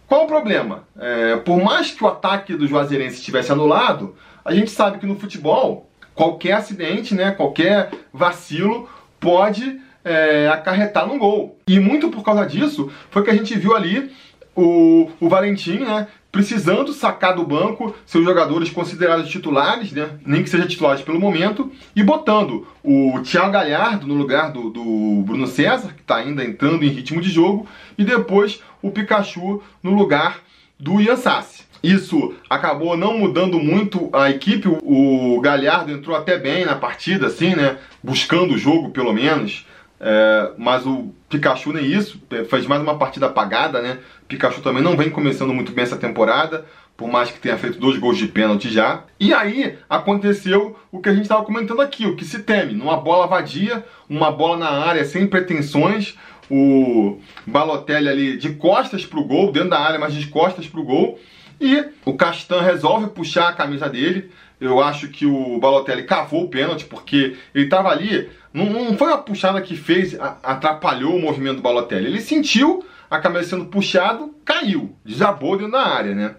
Qual 0.07 0.25
o 0.25 0.27
problema? 0.27 0.83
É, 0.99 1.37
por 1.37 1.61
mais 1.63 1.91
que 1.91 2.03
o 2.03 2.07
ataque 2.07 2.55
do 2.55 2.67
Juazeirense 2.67 3.15
estivesse 3.15 3.51
anulado, 3.51 4.15
a 4.43 4.53
gente 4.53 4.69
sabe 4.69 4.99
que 4.99 5.05
no 5.05 5.19
futebol, 5.19 5.89
qualquer 6.13 6.53
acidente, 6.53 7.15
né, 7.15 7.31
qualquer 7.31 7.91
vacilo 8.13 8.87
pode 9.19 9.81
é, 10.03 10.47
acarretar 10.47 11.07
num 11.07 11.17
gol. 11.17 11.57
E 11.67 11.79
muito 11.79 12.09
por 12.09 12.23
causa 12.23 12.45
disso 12.45 12.91
foi 13.09 13.23
que 13.23 13.31
a 13.31 13.35
gente 13.35 13.57
viu 13.57 13.75
ali 13.75 14.11
o, 14.55 15.09
o 15.19 15.29
Valentim, 15.29 15.79
né, 15.79 16.07
precisando 16.31 16.93
sacar 16.93 17.35
do 17.35 17.45
banco 17.45 17.95
seus 18.05 18.23
jogadores 18.23 18.69
considerados 18.69 19.29
titulares, 19.29 19.91
né, 19.91 20.11
nem 20.25 20.43
que 20.43 20.49
sejam 20.49 20.67
titulares 20.67 21.01
pelo 21.01 21.19
momento, 21.19 21.71
e 21.95 22.03
botando 22.03 22.67
o 22.83 23.19
Thiago 23.23 23.51
Galhardo 23.51 24.07
no 24.07 24.13
lugar 24.13 24.51
do, 24.51 24.69
do 24.69 25.23
Bruno 25.25 25.47
César, 25.47 25.93
que 25.93 26.01
está 26.01 26.17
ainda 26.17 26.43
entrando 26.43 26.83
em 26.83 26.89
ritmo 26.89 27.21
de 27.21 27.29
jogo, 27.29 27.67
e 27.97 28.03
depois 28.03 28.61
o 28.81 28.91
Pikachu 28.91 29.61
no 29.83 29.93
lugar 29.93 30.39
do 30.79 30.99
Ian 31.01 31.15
Sassi. 31.15 31.63
Isso 31.85 32.33
acabou 32.49 32.97
não 32.97 33.19
mudando 33.19 33.59
muito 33.59 34.09
a 34.11 34.29
equipe. 34.31 34.67
O 34.67 35.39
Galhardo 35.39 35.91
entrou 35.91 36.17
até 36.17 36.35
bem 36.35 36.65
na 36.65 36.73
partida, 36.73 37.27
assim, 37.27 37.53
né? 37.55 37.77
Buscando 38.03 38.55
o 38.55 38.57
jogo, 38.57 38.89
pelo 38.89 39.13
menos. 39.13 39.67
É, 39.99 40.51
mas 40.57 40.85
o 40.85 41.13
Pikachu 41.29 41.71
nem 41.71 41.85
isso, 41.85 42.21
é, 42.31 42.43
fez 42.43 42.65
mais 42.67 42.81
uma 42.81 42.97
partida 42.97 43.27
apagada, 43.27 43.81
né? 43.81 43.99
Pikachu 44.27 44.61
também 44.61 44.83
não 44.83 44.97
vem 44.97 45.09
começando 45.09 45.53
muito 45.53 45.71
bem 45.71 45.83
essa 45.83 45.97
temporada, 45.97 46.65
por 46.97 47.09
mais 47.09 47.31
que 47.31 47.39
tenha 47.39 47.57
feito 47.57 47.79
dois 47.79 47.97
gols 47.97 48.17
de 48.17 48.27
pênalti 48.27 48.69
já. 48.69 49.03
E 49.19 49.33
aí 49.33 49.77
aconteceu 49.89 50.77
o 50.91 50.99
que 50.99 51.09
a 51.09 51.13
gente 51.13 51.23
estava 51.23 51.43
comentando 51.43 51.81
aqui, 51.81 52.05
o 52.05 52.15
que 52.15 52.25
se 52.25 52.39
teme, 52.39 52.73
numa 52.73 52.97
bola 52.97 53.27
vadia, 53.27 53.85
uma 54.09 54.31
bola 54.31 54.57
na 54.57 54.69
área 54.69 55.03
sem 55.05 55.27
pretensões, 55.27 56.15
o 56.49 57.19
Balotelli 57.45 58.07
ali 58.07 58.37
de 58.37 58.53
costas 58.53 59.05
pro 59.05 59.23
gol, 59.23 59.51
dentro 59.51 59.69
da 59.69 59.79
área, 59.79 59.99
mas 59.99 60.13
de 60.13 60.27
costas 60.27 60.67
pro 60.67 60.83
gol. 60.83 61.19
E 61.59 61.85
o 62.03 62.13
Castan 62.13 62.61
resolve 62.61 63.07
puxar 63.07 63.49
a 63.49 63.53
camisa 63.53 63.89
dele. 63.89 64.29
Eu 64.59 64.81
acho 64.81 65.07
que 65.09 65.25
o 65.25 65.57
Balotelli 65.59 66.03
cavou 66.03 66.43
o 66.43 66.49
pênalti, 66.49 66.85
porque 66.85 67.35
ele 67.53 67.65
estava 67.65 67.89
ali. 67.89 68.29
Não, 68.55 68.69
não, 68.69 68.97
foi 68.97 69.11
a 69.11 69.17
puxada 69.17 69.61
que 69.61 69.75
fez, 69.75 70.17
atrapalhou 70.41 71.15
o 71.15 71.21
movimento 71.21 71.57
do 71.57 71.61
Balotelli. 71.61 72.05
Ele 72.05 72.21
sentiu 72.21 72.85
a 73.11 73.19
camisa 73.19 73.49
sendo 73.49 73.65
puxado, 73.65 74.33
caiu, 74.45 74.95
desabou 75.03 75.57
dentro 75.57 75.73
da 75.73 75.85
área, 75.85 76.15
né? 76.15 76.35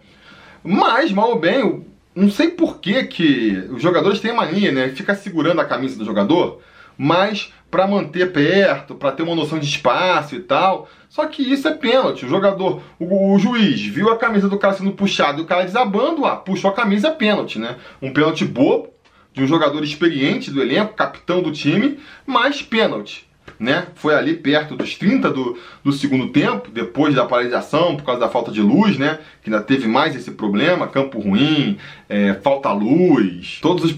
Mas, 0.64 1.12
mal 1.12 1.28
ou 1.28 1.38
bem, 1.38 1.84
não 2.14 2.30
sei 2.30 2.48
por 2.48 2.80
que, 2.80 3.04
que 3.04 3.68
os 3.70 3.82
jogadores 3.82 4.18
têm 4.18 4.32
mania, 4.32 4.72
né? 4.72 4.88
Fica 4.88 5.14
segurando 5.14 5.60
a 5.60 5.66
camisa 5.66 5.98
do 5.98 6.06
jogador 6.06 6.62
mas 6.96 7.52
para 7.70 7.86
manter 7.86 8.32
perto, 8.32 8.94
para 8.94 9.12
ter 9.12 9.22
uma 9.22 9.34
noção 9.34 9.58
de 9.58 9.66
espaço 9.66 10.34
e 10.34 10.40
tal. 10.40 10.88
Só 11.08 11.26
que 11.26 11.42
isso 11.42 11.68
é 11.68 11.74
pênalti. 11.74 12.24
O 12.24 12.28
jogador, 12.28 12.82
o, 12.98 13.34
o, 13.34 13.38
juiz 13.38 13.80
viu 13.82 14.10
a 14.10 14.16
camisa 14.16 14.48
do 14.48 14.58
cara 14.58 14.74
sendo 14.74 14.92
puxado 14.92 15.40
e 15.40 15.44
o 15.44 15.46
cara 15.46 15.64
desabando, 15.64 16.24
ah, 16.24 16.36
puxou 16.36 16.70
a 16.70 16.74
camisa, 16.74 17.08
é 17.08 17.12
pênalti, 17.12 17.58
né? 17.58 17.76
Um 18.00 18.12
pênalti 18.12 18.44
bobo 18.44 18.88
de 19.36 19.42
um 19.42 19.46
jogador 19.46 19.84
experiente 19.84 20.50
do 20.50 20.62
elenco, 20.62 20.94
capitão 20.94 21.42
do 21.42 21.52
time, 21.52 21.98
mas 22.26 22.62
pênalti. 22.62 23.26
Né? 23.60 23.86
Foi 23.94 24.14
ali 24.14 24.34
perto 24.34 24.74
dos 24.74 24.96
30 24.96 25.30
do, 25.30 25.58
do 25.84 25.92
segundo 25.92 26.28
tempo, 26.28 26.70
depois 26.70 27.14
da 27.14 27.24
paralisação, 27.24 27.96
por 27.96 28.04
causa 28.04 28.20
da 28.20 28.28
falta 28.28 28.50
de 28.50 28.60
luz, 28.60 28.98
né? 28.98 29.18
Que 29.42 29.50
ainda 29.50 29.62
teve 29.62 29.86
mais 29.86 30.16
esse 30.16 30.32
problema, 30.32 30.88
campo 30.88 31.20
ruim, 31.20 31.78
é, 32.08 32.34
falta 32.34 32.72
luz, 32.72 33.58
todos 33.62 33.84
os 33.84 33.96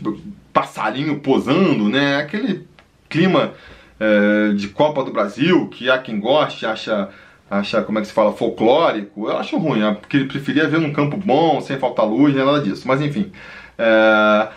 passarinhos 0.52 1.20
posando, 1.22 1.88
né? 1.88 2.16
Aquele 2.16 2.66
clima 3.08 3.54
é, 3.98 4.52
de 4.54 4.68
Copa 4.68 5.02
do 5.02 5.12
Brasil, 5.12 5.68
que 5.68 5.88
há 5.88 5.98
quem 5.98 6.20
goste, 6.20 6.66
acha, 6.66 7.08
acha, 7.50 7.82
como 7.82 7.98
é 7.98 8.02
que 8.02 8.08
se 8.08 8.12
fala, 8.12 8.32
folclórico, 8.32 9.28
eu 9.28 9.38
acho 9.38 9.56
ruim, 9.56 9.82
é 9.82 9.92
porque 9.92 10.18
ele 10.18 10.26
preferia 10.26 10.68
ver 10.68 10.80
num 10.80 10.92
campo 10.92 11.16
bom, 11.16 11.60
sem 11.60 11.78
faltar 11.78 12.06
luz, 12.06 12.34
nada 12.34 12.60
disso. 12.60 12.86
Mas 12.86 13.00
enfim, 13.00 13.32
é, 13.76 14.48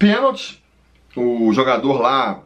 pênalti, 0.00 0.62
o 1.14 1.52
jogador 1.52 2.00
lá 2.00 2.40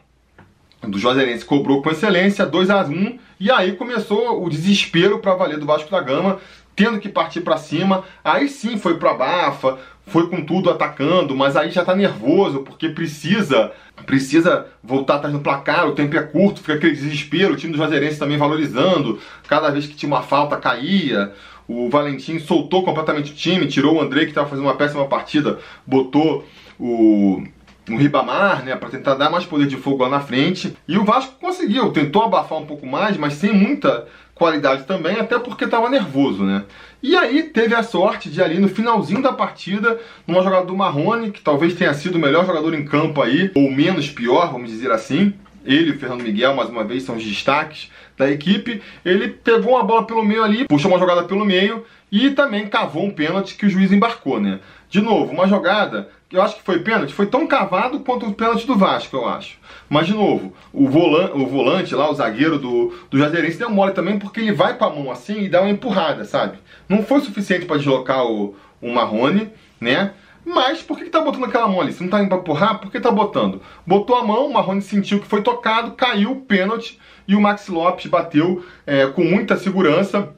do 0.83 0.99
Juazeirense 0.99 1.45
cobrou 1.45 1.81
com 1.81 1.91
excelência, 1.91 2.45
2 2.45 2.69
a 2.69 2.83
1 2.83 3.19
e 3.39 3.51
aí 3.51 3.73
começou 3.77 4.45
o 4.45 4.51
desespero 4.51 5.21
para 5.21 5.37
valer 5.37 5.57
do 5.57 5.65
Vasco 5.65 5.89
da 5.89 6.01
Gama, 6.01 6.41
tendo 6.75 6.99
que 6.99 7.09
partir 7.09 7.43
para 7.43 7.57
cima. 7.57 8.03
Aí 8.25 8.49
sim 8.49 8.77
foi 8.77 8.99
pro 8.99 9.09
abafa, 9.09 9.79
foi 10.09 10.29
com 10.29 10.45
tudo 10.45 10.69
atacando, 10.69 11.37
mas 11.37 11.57
aí 11.57 11.71
já 11.71 11.85
tá 11.85 11.95
nervoso 11.95 12.61
porque 12.61 12.89
precisa 12.89 13.73
precisa 14.05 14.67
voltar 14.83 15.15
atrás 15.15 15.33
no 15.33 15.41
placar, 15.41 15.87
o 15.89 15.95
tempo 15.95 16.17
é 16.17 16.23
curto, 16.23 16.59
fica 16.59 16.75
aquele 16.75 16.93
desespero, 16.93 17.55
o 17.55 17.57
time 17.57 17.73
do 17.73 17.79
Juazeirense 17.79 18.19
também 18.19 18.37
valorizando, 18.37 19.21
cada 19.47 19.71
vez 19.71 19.87
que 19.87 19.95
tinha 19.95 20.11
uma 20.11 20.23
falta 20.23 20.57
caía. 20.57 21.33
O 21.67 21.89
Valentim 21.89 22.41
soltou 22.41 22.83
completamente 22.83 23.31
o 23.31 23.35
time, 23.35 23.69
tirou 23.69 23.95
o 23.95 24.01
André 24.01 24.25
que 24.25 24.33
estava 24.33 24.49
fazendo 24.49 24.67
uma 24.67 24.75
péssima 24.75 25.07
partida, 25.07 25.61
botou 25.87 26.45
o 26.85 27.43
no 27.87 27.99
Ribamar, 27.99 28.65
né, 28.65 28.75
para 28.77 28.89
tentar 28.89 29.15
dar 29.15 29.31
mais 29.31 29.45
poder 29.45 29.67
de 29.67 29.77
fogo 29.77 30.03
lá 30.03 30.09
na 30.09 30.21
frente. 30.21 30.75
E 30.89 30.97
o 30.97 31.05
Vasco 31.05 31.35
conseguiu, 31.39 31.93
tentou 31.93 32.23
abafar 32.23 32.59
um 32.59 32.65
pouco 32.65 32.87
mais, 32.87 33.17
mas 33.17 33.35
sem 33.35 33.53
muita 33.53 34.07
qualidade 34.35 34.85
também, 34.85 35.21
até 35.21 35.39
porque 35.39 35.65
estava 35.65 35.89
nervoso, 35.91 36.45
né? 36.45 36.65
E 37.03 37.15
aí 37.15 37.43
teve 37.43 37.75
a 37.75 37.83
sorte 37.83 38.31
de 38.31 38.43
ali 38.43 38.59
no 38.59 38.69
finalzinho 38.69 39.23
da 39.23 39.33
partida, 39.33 40.01
numa 40.27 40.43
jogada 40.43 40.65
do 40.65 40.75
Marrone, 40.75 41.31
que 41.31 41.43
talvez 41.43 41.75
tenha 41.75 41.93
sido 41.93 42.17
o 42.17 42.19
melhor 42.19 42.47
jogador 42.47 42.75
em 42.75 42.85
campo 42.85 43.23
aí, 43.23 43.53
ou 43.55 43.71
menos 43.71 44.11
pior, 44.11 44.51
vamos 44.51 44.71
dizer 44.71 44.91
assim. 44.91 45.35
Ele 45.65 45.91
e 45.91 45.93
o 45.93 45.99
Fernando 45.99 46.23
Miguel, 46.23 46.55
mais 46.55 46.69
uma 46.69 46.85
vez, 46.85 47.03
são 47.03 47.17
os 47.17 47.25
destaques 47.25 47.91
da 48.17 48.31
equipe. 48.31 48.83
Ele 49.05 49.29
pegou 49.29 49.73
uma 49.73 49.83
bola 49.83 50.07
pelo 50.07 50.25
meio 50.25 50.43
ali, 50.43 50.67
puxou 50.67 50.91
uma 50.91 50.99
jogada 50.99 51.25
pelo 51.25 51.45
meio 51.45 51.85
e 52.11 52.31
também 52.31 52.67
cavou 52.67 53.05
um 53.05 53.11
pênalti 53.11 53.57
que 53.57 53.67
o 53.67 53.71
juiz 53.71 53.91
embarcou, 53.91 54.41
né? 54.41 54.61
De 54.89 55.01
novo, 55.01 55.33
uma 55.33 55.49
jogada 55.49 56.09
eu 56.35 56.43
acho 56.43 56.57
que 56.57 56.63
foi 56.63 56.81
pênalti, 56.81 57.15
foi 57.15 57.27
tão 57.27 57.47
cavado 57.47 58.01
quanto 58.01 58.27
o 58.27 58.35
pênalti 58.35 58.67
do 58.67 58.77
Vasco, 58.77 59.17
eu 59.17 59.29
acho. 59.29 59.57
Mas, 59.89 60.09
de 60.09 60.15
novo, 60.15 60.53
o 60.73 60.89
volante, 60.89 61.33
o 61.33 61.47
volante 61.47 61.95
lá, 61.95 62.11
o 62.11 62.15
zagueiro 62.15 62.59
do, 62.59 62.93
do 63.09 63.19
Jazeirense 63.19 63.59
deu 63.59 63.71
mole 63.71 63.93
também 63.93 64.19
porque 64.19 64.41
ele 64.41 64.53
vai 64.53 64.77
com 64.77 64.85
a 64.85 64.91
mão 64.91 65.13
assim 65.13 65.43
e 65.43 65.49
dá 65.49 65.61
uma 65.61 65.71
empurrada, 65.71 66.25
sabe? 66.25 66.59
Não 66.89 67.05
foi 67.05 67.21
suficiente 67.21 67.67
para 67.67 67.77
deslocar 67.77 68.27
o, 68.27 68.57
o 68.83 68.93
Marrone, 68.93 69.49
né? 69.81 70.13
Mas 70.45 70.83
por 70.83 70.99
que, 70.99 71.05
que 71.05 71.11
tá 71.11 71.21
botando 71.21 71.45
aquela 71.45 71.67
mão 71.67 71.81
ali? 71.81 71.93
Se 71.93 72.03
não 72.03 72.11
tá 72.11 72.21
indo 72.21 72.29
pra 72.29 72.39
empurrar, 72.39 72.79
por 72.79 72.91
que 72.91 73.01
tá 73.01 73.11
botando? 73.11 73.63
Botou 73.87 74.17
a 74.17 74.25
mão, 74.25 74.47
o 74.47 74.53
Marrone 74.53 74.83
sentiu 74.83 75.21
que 75.21 75.27
foi 75.27 75.43
tocado, 75.43 75.93
caiu, 75.93 76.37
pênalti, 76.47 76.99
e 77.27 77.35
o 77.35 77.41
Max 77.41 77.69
Lopes 77.69 78.07
bateu 78.07 78.65
é, 78.87 79.07
com 79.07 79.25
muita 79.25 79.57
segurança 79.57 80.35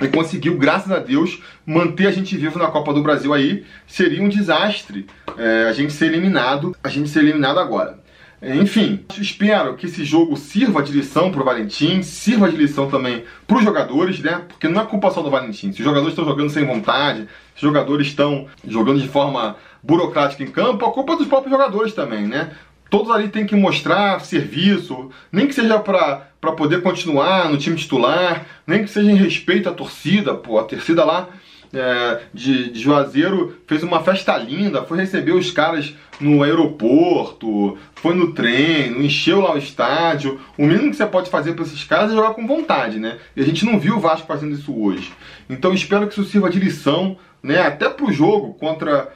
e 0.00 0.08
conseguiu, 0.08 0.56
graças 0.56 0.90
a 0.90 0.98
Deus, 0.98 1.42
manter 1.64 2.06
a 2.06 2.10
gente 2.10 2.36
vivo 2.36 2.58
na 2.58 2.68
Copa 2.68 2.92
do 2.92 3.02
Brasil 3.02 3.34
aí. 3.34 3.64
Seria 3.86 4.22
um 4.22 4.28
desastre 4.28 5.06
é, 5.36 5.66
a 5.68 5.72
gente 5.72 5.92
ser 5.92 6.06
eliminado, 6.06 6.74
a 6.82 6.88
gente 6.88 7.08
ser 7.08 7.20
eliminado 7.20 7.58
agora. 7.58 8.00
Enfim, 8.42 9.04
espero 9.18 9.76
que 9.76 9.84
esse 9.84 10.02
jogo 10.02 10.34
sirva 10.34 10.82
de 10.82 10.92
lição 10.92 11.30
para 11.30 11.42
o 11.42 11.44
Valentim, 11.44 12.02
sirva 12.02 12.50
de 12.50 12.56
lição 12.56 12.88
também 12.88 13.24
para 13.46 13.58
os 13.58 13.64
jogadores, 13.64 14.18
né? 14.20 14.42
Porque 14.48 14.66
não 14.66 14.80
é 14.80 14.86
culpa 14.86 15.10
só 15.10 15.20
do 15.20 15.30
Valentim. 15.30 15.72
Se 15.72 15.80
os 15.80 15.84
jogadores 15.84 16.10
estão 16.10 16.24
jogando 16.24 16.48
sem 16.48 16.64
vontade, 16.64 17.28
se 17.54 17.56
os 17.56 17.60
jogadores 17.60 18.06
estão 18.06 18.46
jogando 18.66 18.98
de 18.98 19.08
forma 19.08 19.56
burocrática 19.82 20.42
em 20.42 20.50
campo, 20.50 20.86
a 20.86 20.92
culpa 20.92 21.12
é 21.12 21.16
dos 21.16 21.26
próprios 21.26 21.52
jogadores 21.52 21.92
também, 21.92 22.26
né? 22.26 22.52
Todos 22.88 23.10
ali 23.10 23.28
têm 23.28 23.46
que 23.46 23.54
mostrar 23.54 24.20
serviço, 24.20 25.10
nem 25.30 25.46
que 25.46 25.54
seja 25.54 25.78
para 25.78 26.52
poder 26.56 26.82
continuar 26.82 27.48
no 27.50 27.58
time 27.58 27.76
titular, 27.76 28.46
nem 28.66 28.82
que 28.82 28.90
seja 28.90 29.10
em 29.10 29.16
respeito 29.16 29.68
à 29.68 29.72
torcida, 29.72 30.34
pô, 30.34 30.58
a 30.58 30.64
torcida 30.64 31.04
lá 31.04 31.28
é, 31.72 32.20
de, 32.34 32.70
de 32.70 32.80
Juazeiro 32.80 33.56
fez 33.66 33.82
uma 33.82 34.02
festa 34.02 34.36
linda, 34.36 34.84
foi 34.84 34.98
receber 34.98 35.32
os 35.32 35.50
caras 35.50 35.94
no 36.20 36.42
aeroporto, 36.42 37.78
foi 37.94 38.14
no 38.14 38.32
trem, 38.32 39.04
encheu 39.04 39.40
lá 39.40 39.54
o 39.54 39.58
estádio. 39.58 40.40
O 40.58 40.66
mínimo 40.66 40.90
que 40.90 40.96
você 40.96 41.06
pode 41.06 41.30
fazer 41.30 41.54
para 41.54 41.64
esses 41.64 41.84
caras 41.84 42.10
é 42.10 42.14
jogar 42.14 42.34
com 42.34 42.46
vontade, 42.46 42.98
né? 42.98 43.18
E 43.36 43.40
a 43.40 43.44
gente 43.44 43.64
não 43.64 43.78
viu 43.78 43.96
o 43.96 44.00
Vasco 44.00 44.26
fazendo 44.26 44.54
isso 44.54 44.76
hoje. 44.76 45.12
Então 45.48 45.72
espero 45.72 46.06
que 46.06 46.12
isso 46.12 46.28
sirva 46.28 46.50
de 46.50 46.58
lição, 46.58 47.16
né? 47.42 47.60
Até 47.60 47.88
pro 47.88 48.12
jogo 48.12 48.54
contra, 48.54 49.12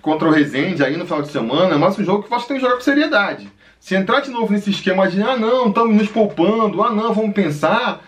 contra 0.00 0.28
o 0.28 0.30
Resende 0.30 0.84
aí 0.84 0.96
no 0.96 1.06
final 1.06 1.22
de 1.22 1.28
semana, 1.28 1.78
mas 1.78 1.98
um 1.98 2.04
jogo 2.04 2.22
que 2.22 2.28
o 2.28 2.30
Vasco 2.30 2.48
tem 2.48 2.58
que 2.58 2.62
jogar 2.62 2.76
com 2.76 2.82
seriedade. 2.82 3.50
Se 3.80 3.94
entrar 3.94 4.20
de 4.20 4.30
novo 4.30 4.52
nesse 4.52 4.70
esquema 4.70 5.08
de 5.08 5.20
ah 5.22 5.36
não, 5.36 5.68
estamos 5.68 5.96
nos 5.96 6.08
poupando, 6.08 6.82
ah 6.82 6.90
não, 6.90 7.12
vamos 7.12 7.34
pensar, 7.34 8.02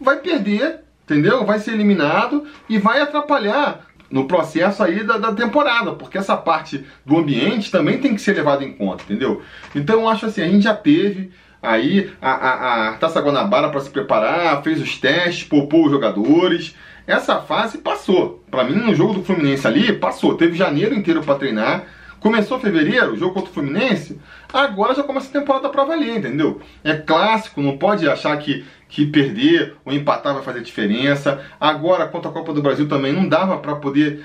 vai 0.00 0.16
perder 0.16 0.83
entendeu? 1.04 1.44
Vai 1.44 1.58
ser 1.58 1.72
eliminado 1.72 2.44
e 2.68 2.78
vai 2.78 3.00
atrapalhar 3.00 3.86
no 4.10 4.26
processo 4.26 4.82
aí 4.82 5.02
da, 5.02 5.18
da, 5.18 5.32
temporada, 5.32 5.92
porque 5.92 6.18
essa 6.18 6.36
parte 6.36 6.84
do 7.04 7.18
ambiente 7.18 7.70
também 7.70 7.98
tem 7.98 8.14
que 8.14 8.20
ser 8.20 8.34
levada 8.36 8.62
em 8.62 8.72
conta, 8.72 9.02
entendeu? 9.04 9.42
Então 9.74 10.00
eu 10.00 10.08
acho 10.08 10.26
assim, 10.26 10.42
a 10.42 10.48
gente 10.48 10.64
já 10.64 10.74
teve 10.74 11.30
aí 11.60 12.12
a, 12.20 12.30
a, 12.30 12.88
a 12.90 12.92
Taça 12.94 13.20
Guanabara 13.20 13.70
para 13.70 13.80
se 13.80 13.90
preparar, 13.90 14.62
fez 14.62 14.80
os 14.80 14.98
testes, 14.98 15.44
poupou 15.44 15.86
os 15.86 15.90
jogadores. 15.90 16.76
Essa 17.06 17.40
fase 17.40 17.78
passou. 17.78 18.44
Para 18.50 18.64
mim, 18.64 18.74
no 18.74 18.94
jogo 18.94 19.14
do 19.14 19.24
Fluminense 19.24 19.66
ali, 19.66 19.92
passou. 19.92 20.36
Teve 20.36 20.56
janeiro 20.56 20.94
inteiro 20.94 21.22
para 21.22 21.38
treinar. 21.38 21.84
Começou 22.24 22.58
fevereiro, 22.58 23.14
jogo 23.18 23.34
contra 23.34 23.50
o 23.50 23.52
Fluminense, 23.52 24.18
agora 24.50 24.94
já 24.94 25.02
começa 25.02 25.28
a 25.28 25.40
temporada 25.40 25.68
para 25.68 25.84
valer, 25.84 26.16
entendeu? 26.16 26.58
É 26.82 26.94
clássico, 26.94 27.60
não 27.60 27.76
pode 27.76 28.08
achar 28.08 28.34
que, 28.38 28.64
que 28.88 29.04
perder 29.04 29.74
ou 29.84 29.92
empatar 29.92 30.32
vai 30.32 30.42
fazer 30.42 30.62
diferença. 30.62 31.44
Agora, 31.60 32.08
contra 32.08 32.30
a 32.30 32.32
Copa 32.32 32.54
do 32.54 32.62
Brasil 32.62 32.88
também, 32.88 33.12
não 33.12 33.28
dava 33.28 33.58
para 33.58 33.76
poder 33.76 34.24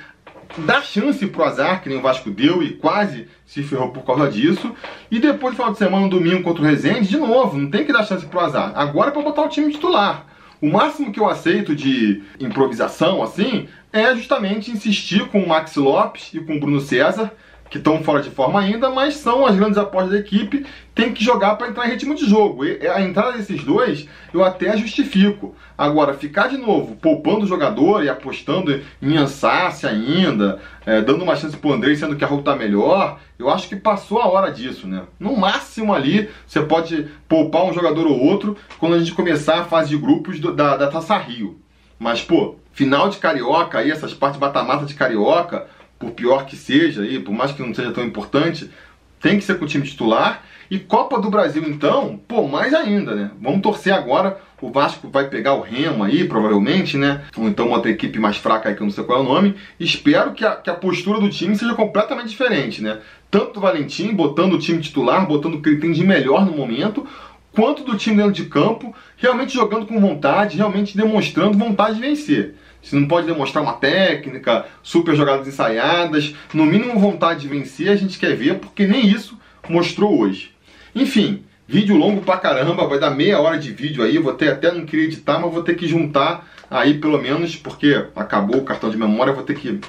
dar 0.59 0.81
chance 0.81 1.27
pro 1.27 1.43
azar, 1.43 1.83
que 1.83 1.89
nem 1.89 1.97
o 1.97 2.01
Vasco 2.01 2.31
deu 2.31 2.63
e 2.63 2.69
quase 2.69 3.27
se 3.45 3.63
ferrou 3.63 3.89
por 3.89 4.05
causa 4.05 4.31
disso. 4.31 4.73
E 5.11 5.19
depois, 5.19 5.55
final 5.55 5.73
de 5.73 5.77
semana, 5.77 6.03
no 6.03 6.09
domingo 6.09 6.41
contra 6.41 6.63
o 6.63 6.65
Rezende, 6.65 7.09
de 7.09 7.17
novo, 7.17 7.57
não 7.57 7.69
tem 7.69 7.83
que 7.83 7.91
dar 7.91 8.05
chance 8.05 8.25
pro 8.25 8.39
azar. 8.39 8.71
Agora 8.75 9.09
é 9.09 9.11
para 9.11 9.21
botar 9.21 9.41
o 9.41 9.49
time 9.49 9.73
titular. 9.73 10.25
O 10.61 10.69
máximo 10.69 11.11
que 11.11 11.19
eu 11.19 11.27
aceito 11.27 11.75
de 11.75 12.23
improvisação, 12.39 13.21
assim, 13.21 13.67
é 13.91 14.15
justamente 14.15 14.71
insistir 14.71 15.27
com 15.27 15.43
o 15.43 15.49
Max 15.49 15.75
Lopes 15.75 16.33
e 16.33 16.39
com 16.39 16.55
o 16.55 16.59
Bruno 16.61 16.79
César 16.79 17.33
que 17.69 17.77
estão 17.77 18.03
fora 18.03 18.21
de 18.21 18.29
forma 18.29 18.59
ainda, 18.59 18.89
mas 18.89 19.15
são 19.15 19.45
as 19.45 19.55
grandes 19.55 19.77
apostas 19.77 20.11
da 20.11 20.17
equipe, 20.17 20.65
tem 20.95 21.13
que 21.13 21.23
jogar 21.23 21.55
para 21.55 21.67
entrar 21.67 21.87
em 21.87 21.91
ritmo 21.91 22.15
de 22.15 22.27
jogo. 22.27 22.65
E 22.65 22.87
a 22.87 23.01
entrada 23.01 23.37
desses 23.37 23.63
dois 23.63 24.07
eu 24.33 24.43
até 24.43 24.75
justifico. 24.75 25.55
Agora, 25.77 26.13
ficar 26.13 26.47
de 26.47 26.57
novo 26.57 26.95
poupando 26.95 27.45
o 27.45 27.47
jogador 27.47 28.03
e 28.03 28.09
apostando 28.09 28.81
em 29.01 29.17
Ansácia 29.17 29.89
ainda, 29.89 30.59
é, 30.85 31.01
dando 31.01 31.23
uma 31.23 31.35
chance 31.35 31.55
pro 31.55 31.71
Andrei, 31.71 31.95
sendo 31.95 32.15
que 32.15 32.23
a 32.23 32.27
Hulk 32.27 32.43
tá 32.43 32.55
melhor, 32.55 33.19
eu 33.37 33.49
acho 33.49 33.69
que 33.69 33.75
passou 33.75 34.19
a 34.19 34.27
hora 34.27 34.51
disso, 34.51 34.87
né? 34.87 35.03
No 35.19 35.37
máximo 35.37 35.93
ali, 35.93 36.29
você 36.45 36.61
pode 36.61 37.07
poupar 37.27 37.65
um 37.65 37.73
jogador 37.73 38.07
ou 38.07 38.19
outro 38.19 38.57
quando 38.79 38.95
a 38.95 38.99
gente 38.99 39.13
começar 39.13 39.59
a 39.59 39.65
fase 39.65 39.89
de 39.89 39.97
grupos 39.97 40.39
do, 40.39 40.53
da, 40.53 40.75
da 40.75 40.87
Taça 40.87 41.15
Rio. 41.17 41.59
Mas, 41.99 42.21
pô, 42.21 42.55
final 42.71 43.09
de 43.09 43.17
Carioca 43.17 43.79
aí, 43.79 43.91
essas 43.91 44.13
partes 44.13 44.39
mata-mata 44.39 44.85
de 44.85 44.93
Carioca, 44.93 45.67
por 45.99 46.11
pior 46.11 46.45
que 46.45 46.55
seja, 46.55 47.01
aí, 47.01 47.19
por 47.19 47.33
mais 47.33 47.51
que 47.51 47.61
não 47.61 47.75
seja 47.75 47.91
tão 47.91 48.03
importante, 48.03 48.71
tem 49.19 49.37
que 49.37 49.43
ser 49.43 49.59
com 49.59 49.65
o 49.65 49.67
time 49.67 49.85
titular. 49.85 50.45
E 50.71 50.79
Copa 50.79 51.19
do 51.19 51.29
Brasil, 51.29 51.63
então, 51.67 52.19
pô, 52.27 52.47
mais 52.47 52.73
ainda, 52.73 53.15
né? 53.15 53.31
Vamos 53.41 53.61
torcer 53.61 53.91
agora. 53.91 54.39
O 54.61 54.71
Vasco 54.71 55.09
vai 55.09 55.27
pegar 55.27 55.55
o 55.55 55.61
Remo 55.61 56.03
aí, 56.03 56.25
provavelmente, 56.25 56.95
né? 56.95 57.21
Ou 57.35 57.47
então 57.47 57.67
uma 57.67 57.77
outra 57.77 57.89
equipe 57.89 58.19
mais 58.19 58.37
fraca 58.37 58.69
aí 58.69 58.75
que 58.75 58.81
eu 58.81 58.85
não 58.85 58.91
sei 58.91 59.03
qual 59.03 59.19
é 59.19 59.21
o 59.21 59.25
nome. 59.25 59.55
Espero 59.79 60.31
que 60.31 60.45
a, 60.45 60.55
que 60.55 60.69
a 60.69 60.75
postura 60.75 61.19
do 61.19 61.29
time 61.29 61.55
seja 61.55 61.73
completamente 61.73 62.29
diferente, 62.29 62.83
né? 62.83 62.99
Tanto 63.31 63.53
do 63.53 63.59
Valentim, 63.59 64.13
botando 64.13 64.53
o 64.53 64.59
time 64.59 64.79
titular, 64.79 65.25
botando 65.27 65.55
o 65.55 65.61
que 65.61 65.69
ele 65.69 65.79
tem 65.79 65.91
de 65.91 66.05
melhor 66.05 66.45
no 66.45 66.51
momento, 66.51 67.05
quanto 67.51 67.83
do 67.83 67.97
time 67.97 68.17
dentro 68.17 68.31
de 68.31 68.45
campo, 68.45 68.95
realmente 69.17 69.53
jogando 69.53 69.87
com 69.87 69.99
vontade, 69.99 70.57
realmente 70.57 70.95
demonstrando 70.95 71.57
vontade 71.57 71.95
de 71.95 72.01
vencer. 72.01 72.55
Você 72.81 72.95
não 72.95 73.07
pode 73.07 73.27
demonstrar 73.27 73.63
uma 73.63 73.73
técnica, 73.73 74.65
super 74.81 75.15
jogadas 75.15 75.47
ensaiadas, 75.47 76.33
no 76.53 76.65
mínimo 76.65 76.99
vontade 76.99 77.41
de 77.41 77.47
vencer 77.47 77.89
a 77.89 77.95
gente 77.95 78.17
quer 78.17 78.35
ver, 78.35 78.59
porque 78.59 78.87
nem 78.87 79.05
isso 79.05 79.37
mostrou 79.67 80.19
hoje. 80.19 80.51
Enfim, 80.95 81.43
vídeo 81.67 81.95
longo 81.95 82.21
pra 82.21 82.37
caramba, 82.37 82.87
vai 82.87 82.99
dar 82.99 83.11
meia 83.11 83.39
hora 83.39 83.59
de 83.59 83.71
vídeo 83.71 84.03
aí, 84.03 84.17
vou 84.17 84.33
ter 84.33 84.51
até 84.51 84.71
não 84.71 84.85
queria 84.85 85.05
editar, 85.05 85.39
mas 85.39 85.51
vou 85.51 85.61
ter 85.61 85.75
que 85.75 85.87
juntar 85.87 86.47
aí 86.69 86.95
pelo 86.95 87.21
menos, 87.21 87.55
porque 87.55 88.05
acabou 88.15 88.57
o 88.57 88.63
cartão 88.63 88.89
de 88.89 88.97
memória, 88.97 89.33
vou 89.33 89.43
ter 89.43 89.55
que 89.55 89.79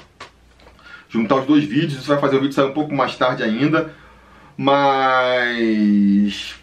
juntar 1.09 1.35
os 1.35 1.45
dois 1.45 1.63
vídeos, 1.63 1.99
isso 1.99 2.07
vai 2.07 2.19
fazer 2.19 2.37
o 2.37 2.41
vídeo 2.41 2.53
sair 2.53 2.65
um 2.65 2.73
pouco 2.73 2.93
mais 2.93 3.15
tarde 3.15 3.43
ainda, 3.43 3.93
mas 4.55 6.55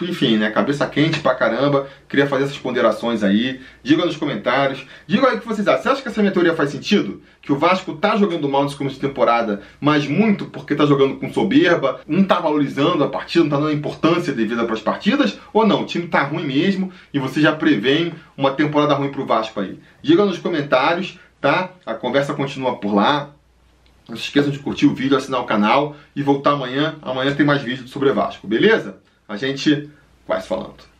enfim, 0.00 0.36
né? 0.36 0.50
Cabeça 0.50 0.86
quente 0.86 1.20
pra 1.20 1.34
caramba. 1.34 1.88
Queria 2.08 2.26
fazer 2.26 2.44
essas 2.44 2.58
ponderações 2.58 3.22
aí. 3.22 3.60
Diga 3.82 4.04
nos 4.04 4.16
comentários. 4.16 4.86
Diga 5.06 5.28
aí 5.28 5.36
o 5.36 5.40
que 5.40 5.46
vocês 5.46 5.66
acham. 5.66 5.82
Você 5.82 5.88
acha 5.88 6.02
que 6.02 6.08
essa 6.08 6.20
minha 6.20 6.32
teoria 6.32 6.54
faz 6.54 6.70
sentido? 6.70 7.22
Que 7.40 7.52
o 7.52 7.56
Vasco 7.56 7.94
tá 7.94 8.16
jogando 8.16 8.48
mal 8.48 8.64
nesse 8.64 8.76
começo 8.76 8.96
de 8.96 9.06
temporada, 9.06 9.62
mas 9.80 10.06
muito 10.06 10.46
porque 10.46 10.74
tá 10.74 10.86
jogando 10.86 11.16
com 11.16 11.32
soberba, 11.32 12.00
não 12.06 12.24
tá 12.24 12.40
valorizando 12.40 13.04
a 13.04 13.08
partida, 13.08 13.44
não 13.44 13.50
tá 13.50 13.58
dando 13.58 13.72
importância 13.72 14.32
devida 14.32 14.64
para 14.64 14.74
as 14.74 14.80
partidas? 14.80 15.38
Ou 15.52 15.66
não? 15.66 15.82
O 15.82 15.86
time 15.86 16.06
tá 16.06 16.22
ruim 16.22 16.46
mesmo 16.46 16.92
e 17.12 17.18
você 17.18 17.40
já 17.40 17.52
prevê 17.52 18.12
uma 18.36 18.52
temporada 18.52 18.94
ruim 18.94 19.10
pro 19.10 19.26
Vasco 19.26 19.60
aí? 19.60 19.78
Diga 20.02 20.24
nos 20.24 20.38
comentários, 20.38 21.18
tá? 21.40 21.70
A 21.84 21.94
conversa 21.94 22.34
continua 22.34 22.76
por 22.76 22.94
lá. 22.94 23.30
Não 24.08 24.16
se 24.16 24.24
esqueçam 24.24 24.50
de 24.50 24.58
curtir 24.58 24.86
o 24.86 24.94
vídeo, 24.94 25.16
assinar 25.16 25.40
o 25.40 25.44
canal 25.44 25.96
e 26.14 26.22
voltar 26.22 26.52
amanhã. 26.52 26.96
Amanhã 27.00 27.34
tem 27.34 27.44
mais 27.44 27.62
vídeo 27.62 27.88
sobre 27.88 28.12
Vasco, 28.12 28.46
beleza? 28.46 28.98
A 29.28 29.36
gente 29.36 29.90
vai 30.26 30.40
falando. 30.40 30.93